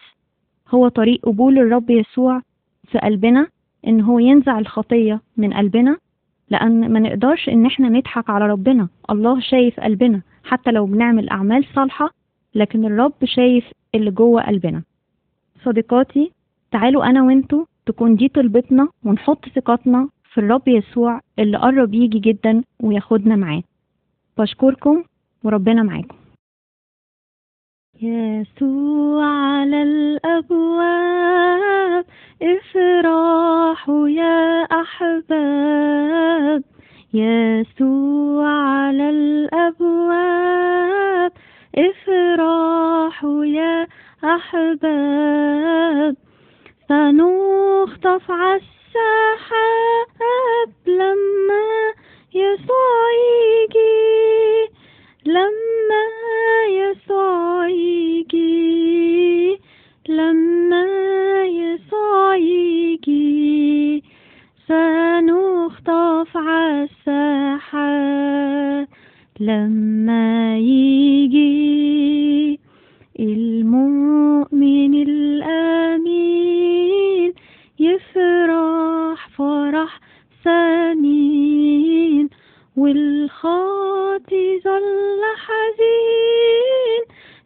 هو 0.71 0.89
طريق 0.89 1.21
قبول 1.27 1.59
الرب 1.59 1.91
يسوع 1.91 2.41
في 2.85 2.99
قلبنا 2.99 3.47
إن 3.87 4.01
هو 4.01 4.19
ينزع 4.19 4.59
الخطية 4.59 5.21
من 5.37 5.53
قلبنا 5.53 5.97
لأن 6.51 6.93
ما 6.93 7.01
نقدرش 7.01 7.49
إن 7.49 7.67
إحنا 7.67 7.89
نضحك 7.89 8.31
على 8.31 8.47
ربنا. 8.47 8.89
الله 9.11 9.41
شايف 9.41 9.81
قلبنا 9.81 10.21
حتى 10.45 10.71
لو 10.71 10.87
بنعمل 10.87 11.29
أعمال 11.29 11.65
صالحة 11.75 12.11
لكن 12.55 12.85
الرب 12.85 13.13
شايف 13.25 13.65
اللي 13.95 14.11
جوه 14.11 14.43
قلبنا. 14.43 14.83
صديقاتي 15.65 16.33
تعالوا 16.75 17.05
أنا 17.05 17.23
وأنتوا 17.23 17.65
تكون 17.87 18.17
دي 18.17 18.29
طلبتنا 18.29 18.89
ونحط 19.05 19.49
ثقتنا 19.49 20.09
في 20.33 20.39
الرب 20.39 20.69
يسوع 20.69 21.21
اللي 21.39 21.59
قرب 21.59 21.95
يجي 21.95 22.19
جدا 22.19 22.63
وياخدنا 22.83 23.37
معاه. 23.37 23.63
بشكركم 24.39 25.05
وربنا 25.45 25.83
معاكم. 25.83 26.17
يسوع 28.03 29.25
على 29.25 29.83
الأبواب 29.83 30.45
افرحوا 32.43 34.09
يا 34.09 34.63
أحباب. 34.63 36.63
يسوع 37.15 38.04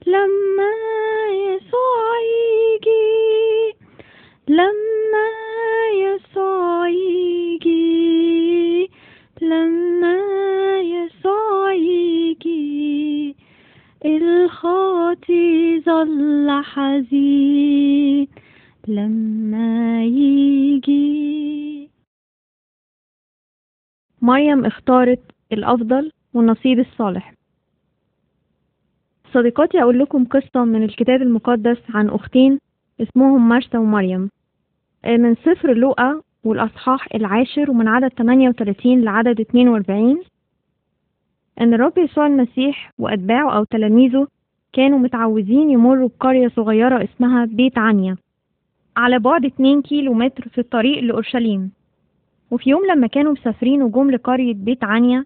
لما 0.08 0.74
يسوع 1.30 2.20
يجي 2.20 3.76
لما 4.48 5.28
يسوع 5.94 6.88
يجي 6.88 7.88
لما 9.42 10.18
يسوع 10.80 11.72
يجي 11.72 13.36
الخاطي 14.04 15.80
ظل 15.80 16.62
حزين 16.64 18.28
لما 18.88 20.04
يجي. 20.04 21.90
مريم 24.22 24.64
اختارت 24.64 25.20
الأفضل 25.52 26.12
والنصيب 26.34 26.78
الصالح. 26.78 27.37
صديقاتي 29.32 29.82
أقول 29.82 29.98
لكم 29.98 30.24
قصة 30.24 30.64
من 30.64 30.82
الكتاب 30.82 31.22
المقدس 31.22 31.78
عن 31.94 32.08
أختين 32.08 32.58
اسمهم 33.00 33.48
مرسى 33.48 33.78
ومريم. 33.78 34.30
آه، 35.04 35.16
من 35.16 35.34
سفر 35.34 35.74
لوقا 35.74 36.20
والأصحاح 36.44 37.08
العاشر 37.14 37.70
ومن 37.70 37.88
عدد 37.88 38.08
38 38.08 39.00
لعدد 39.00 39.40
42 39.40 40.22
إن 41.60 41.74
الرب 41.74 41.98
يسوع 41.98 42.26
المسيح 42.26 42.92
وأتباعه 42.98 43.56
أو 43.56 43.64
تلاميذه 43.64 44.26
كانوا 44.72 44.98
متعوزين 44.98 45.70
يمروا 45.70 46.08
بقرية 46.08 46.48
صغيرة 46.48 47.04
اسمها 47.04 47.44
بيت 47.44 47.78
عنيا 47.78 48.16
على 48.96 49.18
بعد 49.18 49.44
2 49.44 49.82
كيلو 49.82 50.14
متر 50.14 50.48
في 50.48 50.58
الطريق 50.58 51.02
لأورشليم. 51.02 51.70
وفي 52.50 52.70
يوم 52.70 52.86
لما 52.86 53.06
كانوا 53.06 53.32
مسافرين 53.32 53.82
وجم 53.82 54.10
لقرية 54.10 54.54
بيت 54.54 54.84
عنيا 54.84 55.24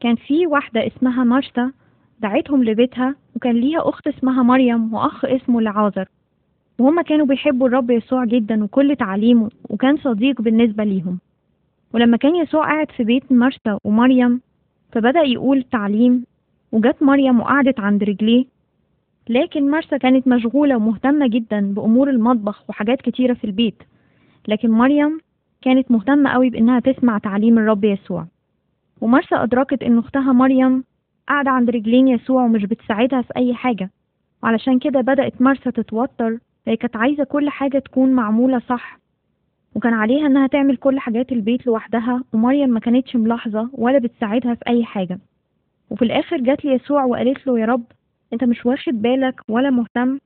كان 0.00 0.14
في 0.14 0.46
واحدة 0.46 0.86
اسمها 0.86 1.24
مرثا 1.24 1.72
دعتهم 2.20 2.64
لبيتها 2.64 3.14
وكان 3.36 3.54
ليها 3.54 3.88
أخت 3.88 4.06
اسمها 4.06 4.42
مريم 4.42 4.94
وأخ 4.94 5.24
اسمه 5.24 5.60
لعازر 5.60 6.08
وهما 6.78 7.02
كانوا 7.02 7.26
بيحبوا 7.26 7.68
الرب 7.68 7.90
يسوع 7.90 8.24
جدا 8.24 8.64
وكل 8.64 8.96
تعليمه 8.96 9.50
وكان 9.70 9.96
صديق 9.96 10.42
بالنسبة 10.42 10.84
ليهم. 10.84 11.18
ولما 11.94 12.16
كان 12.16 12.36
يسوع 12.36 12.64
قاعد 12.64 12.90
في 12.90 13.04
بيت 13.04 13.32
مرثا 13.32 13.78
ومريم 13.84 14.40
فبدأ 14.92 15.20
يقول 15.20 15.62
تعليم 15.62 16.24
وجت 16.72 17.02
مريم 17.02 17.40
وقعدت 17.40 17.80
عند 17.80 18.04
رجليه. 18.04 18.44
لكن 19.28 19.70
مرثا 19.70 19.96
كانت 19.96 20.28
مشغولة 20.28 20.76
ومهتمة 20.76 21.26
جدا 21.26 21.74
بأمور 21.74 22.10
المطبخ 22.10 22.64
وحاجات 22.68 23.02
كتيرة 23.02 23.34
في 23.34 23.44
البيت. 23.44 23.82
لكن 24.48 24.70
مريم 24.70 25.20
كانت 25.62 25.90
مهتمة 25.90 26.30
قوي 26.30 26.50
بإنها 26.50 26.80
تسمع 26.80 27.18
تعليم 27.18 27.58
الرب 27.58 27.84
يسوع. 27.84 28.26
ومرثا 29.00 29.42
أدركت 29.42 29.82
إن 29.82 29.98
أختها 29.98 30.32
مريم 30.32 30.84
قاعدة 31.28 31.50
عند 31.50 31.70
رجلين 31.70 32.08
يسوع 32.08 32.44
ومش 32.44 32.64
بتساعدها 32.64 33.22
في 33.22 33.32
أي 33.36 33.54
حاجة. 33.54 33.90
وعلشان 34.42 34.78
كده 34.78 35.00
بدأت 35.00 35.42
مرثا 35.42 35.70
تتوتر. 35.70 36.38
هي 36.66 36.76
كانت 36.76 36.96
عايزة 36.96 37.24
كل 37.24 37.50
حاجة 37.50 37.78
تكون 37.78 38.12
معمولة 38.12 38.58
صح. 38.68 38.98
وكان 39.74 39.94
عليها 39.94 40.26
إنها 40.26 40.46
تعمل 40.46 40.76
كل 40.76 40.98
حاجات 40.98 41.32
البيت 41.32 41.66
لوحدها 41.66 42.22
ومريم 42.32 42.70
ما 42.70 42.80
كانتش 42.80 43.16
ملاحظة 43.16 43.68
ولا 43.72 43.98
بتساعدها 43.98 44.54
في 44.54 44.62
أي 44.68 44.84
حاجة. 44.84 45.18
وفي 45.90 46.02
الآخر 46.02 46.36
جات 46.36 46.64
لي 46.64 46.72
يسوع 46.72 47.04
وقالت 47.04 47.46
له 47.46 47.58
يا 47.58 47.66
رب 47.66 47.84
أنت 48.32 48.44
مش 48.44 48.66
واخد 48.66 49.02
بالك 49.02 49.40
ولا 49.48 49.70
مهتم 49.70 50.18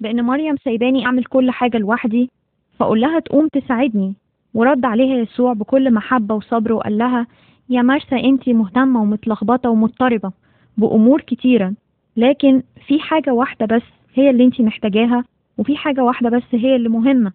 بإن 0.00 0.24
مريم 0.24 0.56
سايباني 0.56 1.06
أعمل 1.06 1.24
كل 1.24 1.50
حاجة 1.50 1.78
لوحدي؟ 1.78 2.30
فأقول 2.78 3.00
لها 3.00 3.18
تقوم 3.20 3.48
تساعدني. 3.48 4.14
ورد 4.54 4.84
عليها 4.84 5.16
يسوع 5.16 5.52
بكل 5.52 5.94
محبة 5.94 6.34
وصبر 6.34 6.72
وقال 6.72 6.98
لها 6.98 7.26
يا 7.68 7.82
مرسى 7.82 8.16
انتي 8.16 8.52
مهتمة 8.52 9.02
ومتلخبطة 9.02 9.70
ومضطربة 9.70 10.32
بأمور 10.78 11.20
كتيرة 11.20 11.72
لكن 12.16 12.62
في 12.86 13.00
حاجة 13.00 13.30
واحدة 13.30 13.66
بس 13.66 13.82
هي 14.14 14.30
اللي 14.30 14.44
انتي 14.44 14.62
محتاجاها 14.62 15.24
وفي 15.58 15.76
حاجة 15.76 16.04
واحدة 16.04 16.30
بس 16.30 16.42
هي 16.52 16.76
اللي 16.76 16.88
مهمة. 16.88 17.32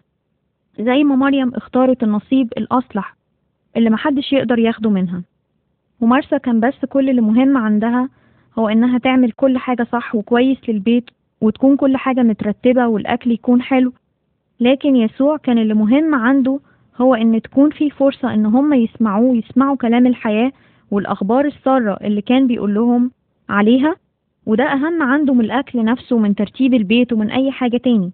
زي 0.80 1.04
ما 1.04 1.16
مريم 1.16 1.54
اختارت 1.54 2.02
النصيب 2.02 2.52
الأصلح 2.58 3.16
اللي 3.76 3.90
محدش 3.90 4.32
يقدر 4.32 4.58
ياخده 4.58 4.90
منها. 4.90 5.22
ومرسى 6.00 6.38
كان 6.38 6.60
بس 6.60 6.84
كل 6.88 7.10
اللي 7.10 7.20
مهم 7.20 7.56
عندها 7.56 8.08
هو 8.58 8.68
إنها 8.68 8.98
تعمل 8.98 9.32
كل 9.32 9.58
حاجة 9.58 9.86
صح 9.92 10.14
وكويس 10.14 10.58
للبيت 10.68 11.04
وتكون 11.40 11.76
كل 11.76 11.96
حاجة 11.96 12.20
مترتبة 12.22 12.86
والأكل 12.86 13.30
يكون 13.30 13.62
حلو. 13.62 13.92
لكن 14.60 14.96
يسوع 14.96 15.36
كان 15.36 15.58
اللي 15.58 15.74
مهم 15.74 16.14
عنده 16.14 16.60
هو 17.00 17.14
إن 17.14 17.42
تكون 17.42 17.70
في 17.70 17.90
فرصة 17.90 18.34
إن 18.34 18.46
هم 18.46 18.72
يسمعوه 18.74 19.36
يسمعوا 19.36 19.76
كلام 19.76 20.06
الحياة 20.06 20.52
والأخبار 20.90 21.44
السارة 21.44 21.98
اللي 22.04 22.22
كان 22.22 22.46
بيقول 22.46 22.74
لهم 22.74 23.10
عليها 23.48 23.96
وده 24.46 24.64
أهم 24.64 25.02
عنده 25.02 25.34
من 25.34 25.44
الأكل 25.44 25.84
نفسه 25.84 26.16
ومن 26.16 26.34
ترتيب 26.34 26.74
البيت 26.74 27.12
ومن 27.12 27.30
أي 27.30 27.50
حاجة 27.50 27.76
تاني. 27.76 28.10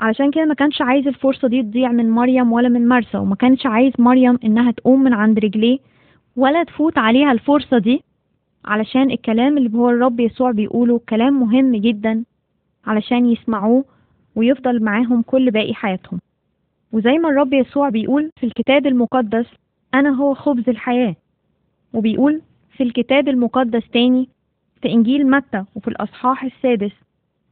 علشان 0.00 0.30
كده 0.30 0.44
ما 0.44 0.54
كانش 0.54 0.82
عايز 0.82 1.06
الفرصة 1.06 1.48
دي 1.48 1.62
تضيع 1.62 1.92
من 1.92 2.10
مريم 2.10 2.52
ولا 2.52 2.68
من 2.68 2.88
مرسى 2.88 3.18
وما 3.18 3.34
كانش 3.34 3.66
عايز 3.66 3.92
مريم 3.98 4.38
إنها 4.44 4.70
تقوم 4.70 5.02
من 5.02 5.12
عند 5.12 5.38
رجليه 5.38 5.78
ولا 6.36 6.62
تفوت 6.64 6.98
عليها 6.98 7.32
الفرصة 7.32 7.78
دي 7.78 8.02
علشان 8.64 9.10
الكلام 9.10 9.58
اللي 9.58 9.78
هو 9.78 9.90
الرب 9.90 10.20
يسوع 10.20 10.50
بيقوله 10.50 11.00
كلام 11.08 11.40
مهم 11.40 11.76
جدا 11.76 12.24
علشان 12.86 13.26
يسمعوه 13.26 13.84
ويفضل 14.36 14.82
معاهم 14.82 15.22
كل 15.22 15.50
باقي 15.50 15.74
حياتهم. 15.74 16.20
وزي 16.92 17.18
ما 17.18 17.28
الرب 17.28 17.52
يسوع 17.52 17.88
بيقول 17.88 18.30
في 18.40 18.46
الكتاب 18.46 18.86
المقدس 18.86 19.46
أنا 19.94 20.10
هو 20.10 20.34
خبز 20.34 20.68
الحياة. 20.68 21.16
وبيقول 21.92 22.42
في 22.76 22.82
الكتاب 22.82 23.28
المقدس 23.28 23.88
تاني 23.92 24.28
في 24.82 24.88
إنجيل 24.92 25.30
متى 25.30 25.64
وفي 25.74 25.88
الأصحاح 25.88 26.44
السادس 26.44 26.92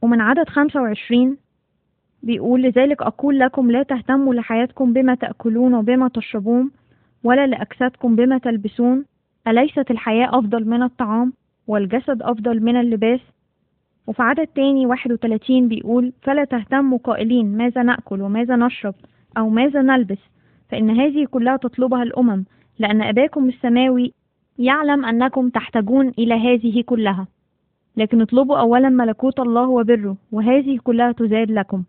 ومن 0.01 0.21
عدد 0.21 0.49
25 0.49 1.37
بيقول 2.23 2.61
لذلك 2.61 3.01
أقول 3.01 3.39
لكم 3.39 3.71
لا 3.71 3.83
تهتموا 3.83 4.33
لحياتكم 4.33 4.93
بما 4.93 5.15
تأكلون 5.15 5.73
وبما 5.73 6.07
تشربون 6.07 6.71
ولا 7.23 7.47
لأجسادكم 7.47 8.15
بما 8.15 8.37
تلبسون. 8.37 9.05
أليست 9.47 9.91
الحياة 9.91 10.29
أفضل 10.39 10.65
من 10.69 10.83
الطعام 10.83 11.33
والجسد 11.67 12.21
أفضل 12.21 12.63
من 12.63 12.79
اللباس؟ 12.79 13.19
وفي 14.07 14.21
عدد 14.23 14.47
تاني 14.47 14.85
31 14.85 15.67
بيقول 15.67 16.13
فلا 16.21 16.43
تهتموا 16.43 16.97
قائلين 16.97 17.57
ماذا 17.57 17.83
نأكل 17.83 18.21
وماذا 18.21 18.55
نشرب 18.55 18.95
أو 19.37 19.49
ماذا 19.49 19.81
نلبس 19.81 20.17
فإن 20.69 20.89
هذه 20.99 21.25
كلها 21.25 21.57
تطلبها 21.57 22.03
الأمم 22.03 22.45
لأن 22.79 23.01
أباكم 23.01 23.49
السماوي 23.49 24.13
يعلم 24.59 25.05
أنكم 25.05 25.49
تحتاجون 25.49 26.07
إلى 26.19 26.33
هذه 26.33 26.81
كلها. 26.81 27.27
لكن 27.97 28.21
اطلبوا 28.21 28.57
أولا 28.59 28.89
ملكوت 28.89 29.39
الله 29.39 29.67
وبره 29.67 30.17
وهذه 30.31 30.77
كلها 30.83 31.11
تزاد 31.11 31.51
لكم. 31.51 31.83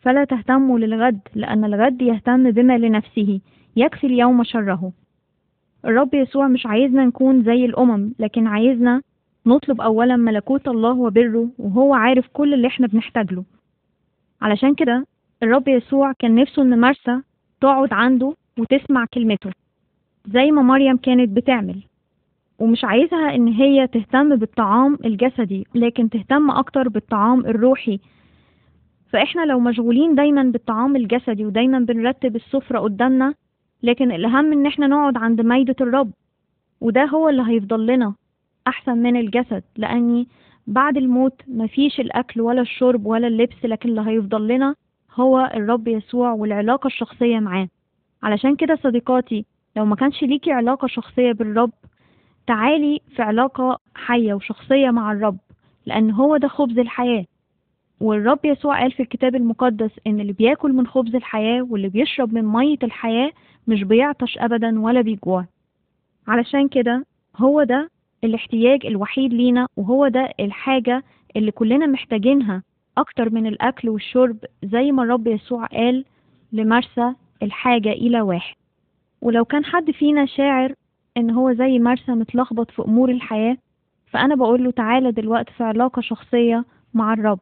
فلا 0.00 0.24
تهتموا 0.24 0.78
للغد 0.78 1.20
لأن 1.34 1.64
الغد 1.64 2.02
يهتم 2.02 2.50
بما 2.50 2.78
لنفسه 2.78 3.40
يكفي 3.76 4.06
اليوم 4.06 4.44
شره. 4.44 4.92
الرب 5.84 6.14
يسوع 6.14 6.48
مش 6.48 6.66
عايزنا 6.66 7.04
نكون 7.04 7.42
زي 7.44 7.64
الأمم 7.64 8.12
لكن 8.18 8.46
عايزنا 8.46 9.02
نطلب 9.46 9.80
أولا 9.80 10.16
ملكوت 10.16 10.68
الله 10.68 10.92
وبره 10.92 11.48
وهو 11.58 11.94
عارف 11.94 12.28
كل 12.32 12.54
اللي 12.54 12.66
إحنا 12.66 12.86
بنحتاج 12.86 13.32
له 13.32 13.44
علشان 14.42 14.74
كده 14.74 15.06
الرب 15.42 15.68
يسوع 15.68 16.12
كان 16.12 16.34
نفسه 16.34 16.62
إن 16.62 16.80
مرسى 16.80 17.20
تقعد 17.60 17.92
عنده 17.92 18.34
وتسمع 18.58 19.04
كلمته 19.14 19.50
زي 20.26 20.50
ما 20.50 20.62
مريم 20.62 20.96
كانت 20.96 21.28
بتعمل. 21.36 21.82
ومش 22.58 22.84
عايزها 22.84 23.34
إن 23.34 23.48
هي 23.48 23.86
تهتم 23.86 24.36
بالطعام 24.36 24.98
الجسدي 25.04 25.66
لكن 25.74 26.10
تهتم 26.10 26.50
أكتر 26.50 26.88
بالطعام 26.88 27.40
الروحي. 27.40 27.98
فإحنا 29.12 29.42
لو 29.46 29.60
مشغولين 29.60 30.14
دايما 30.14 30.42
بالطعام 30.42 30.96
الجسدي 30.96 31.44
ودايما 31.46 31.78
بنرتب 31.78 32.36
السفرة 32.36 32.78
قدامنا 32.78 33.34
لكن 33.82 34.12
الأهم 34.12 34.52
إن 34.52 34.66
إحنا 34.66 34.86
نقعد 34.86 35.16
عند 35.16 35.40
مائدة 35.40 35.76
الرب. 35.80 36.10
وده 36.80 37.04
هو 37.04 37.28
اللي 37.28 37.42
هيفضل 37.48 37.86
لنا 37.86 38.14
أحسن 38.66 38.98
من 38.98 39.16
الجسد 39.16 39.62
لأني 39.76 40.28
بعد 40.66 40.96
الموت 40.96 41.42
مفيش 41.48 42.00
الأكل 42.00 42.40
ولا 42.40 42.60
الشرب 42.60 43.06
ولا 43.06 43.26
اللبس 43.26 43.64
لكن 43.64 43.88
اللي 43.88 44.00
هيفضل 44.06 44.48
لنا 44.48 44.74
هو 45.14 45.50
الرب 45.54 45.88
يسوع 45.88 46.32
والعلاقة 46.32 46.86
الشخصية 46.86 47.38
معاه. 47.38 47.68
علشان 48.22 48.56
كده 48.56 48.78
صديقاتي 48.82 49.44
لو 49.76 49.84
ما 49.84 49.96
كانش 49.96 50.22
ليكي 50.22 50.52
علاقة 50.52 50.86
شخصية 50.88 51.32
بالرب 51.32 51.70
تعالي 52.46 53.00
في 53.16 53.22
علاقة 53.22 53.78
حية 53.94 54.34
وشخصية 54.34 54.90
مع 54.90 55.12
الرب 55.12 55.38
لأن 55.86 56.10
هو 56.10 56.36
ده 56.36 56.48
خبز 56.48 56.78
الحياة. 56.78 57.24
والرب 58.00 58.38
يسوع 58.44 58.80
قال 58.80 58.92
في 58.92 59.02
الكتاب 59.02 59.34
المقدس 59.34 59.90
إن 60.06 60.20
اللي 60.20 60.32
بياكل 60.32 60.72
من 60.72 60.86
خبز 60.86 61.14
الحياة 61.14 61.62
واللي 61.70 61.88
بيشرب 61.88 62.34
من 62.34 62.44
مية 62.44 62.78
الحياة 62.82 63.30
مش 63.68 63.82
بيعطش 63.82 64.38
أبدا 64.38 64.80
ولا 64.80 65.00
بيجوع. 65.00 65.44
علشان 66.28 66.68
كده 66.68 67.06
هو 67.36 67.62
ده 67.62 67.90
الاحتياج 68.24 68.86
الوحيد 68.86 69.32
لينا 69.34 69.66
وهو 69.76 70.08
ده 70.08 70.30
الحاجة 70.40 71.04
اللي 71.36 71.50
كلنا 71.50 71.86
محتاجينها 71.86 72.62
أكتر 72.98 73.30
من 73.34 73.46
الأكل 73.46 73.88
والشرب 73.88 74.36
زي 74.64 74.92
ما 74.92 75.02
الرب 75.02 75.26
يسوع 75.26 75.66
قال 75.66 76.04
لمرسى 76.52 77.14
الحاجة 77.42 77.92
إلى 77.92 78.20
واحد. 78.20 78.54
ولو 79.22 79.44
كان 79.44 79.64
حد 79.64 79.90
فينا 79.90 80.26
شاعر 80.26 80.74
إن 81.16 81.30
هو 81.30 81.52
زي 81.52 81.78
مرسى 81.78 82.12
متلخبط 82.12 82.70
في 82.70 82.82
أمور 82.82 83.10
الحياة 83.10 83.56
فأنا 84.06 84.34
بقول 84.34 84.64
له 84.64 84.70
تعالى 84.70 85.12
دلوقتي 85.12 85.52
في 85.52 85.64
علاقة 85.64 86.02
شخصية 86.02 86.64
مع 86.94 87.12
الرب 87.12 87.38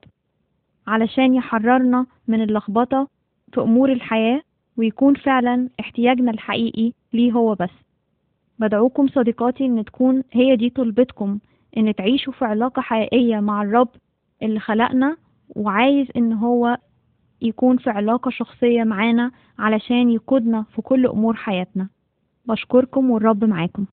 علشان 0.86 1.34
يحررنا 1.34 2.06
من 2.28 2.42
اللخبطة 2.42 3.08
في 3.52 3.60
أمور 3.60 3.92
الحياة 3.92 4.40
ويكون 4.76 5.14
فعلا 5.14 5.68
احتياجنا 5.80 6.30
الحقيقي 6.30 6.92
ليه 7.12 7.32
هو 7.32 7.54
بس. 7.54 7.70
بدعوكم 8.58 9.08
صديقاتي 9.08 9.66
إن 9.66 9.84
تكون 9.84 10.22
هي 10.32 10.56
دي 10.56 10.70
طلبتكم 10.70 11.38
إن 11.76 11.94
تعيشوا 11.94 12.32
في 12.32 12.44
علاقة 12.44 12.82
حقيقية 12.82 13.40
مع 13.40 13.62
الرب 13.62 13.88
اللي 14.42 14.60
خلقنا 14.60 15.16
وعايز 15.56 16.06
إن 16.16 16.32
هو 16.32 16.78
يكون 17.42 17.76
في 17.76 17.90
علاقة 17.90 18.30
شخصية 18.30 18.84
معانا 18.84 19.30
علشان 19.58 20.10
يقودنا 20.10 20.64
في 20.74 20.82
كل 20.82 21.06
أمور 21.06 21.34
حياتنا. 21.34 21.88
بشكركم 22.46 23.10
والرب 23.10 23.44
معاكم. 23.44 23.86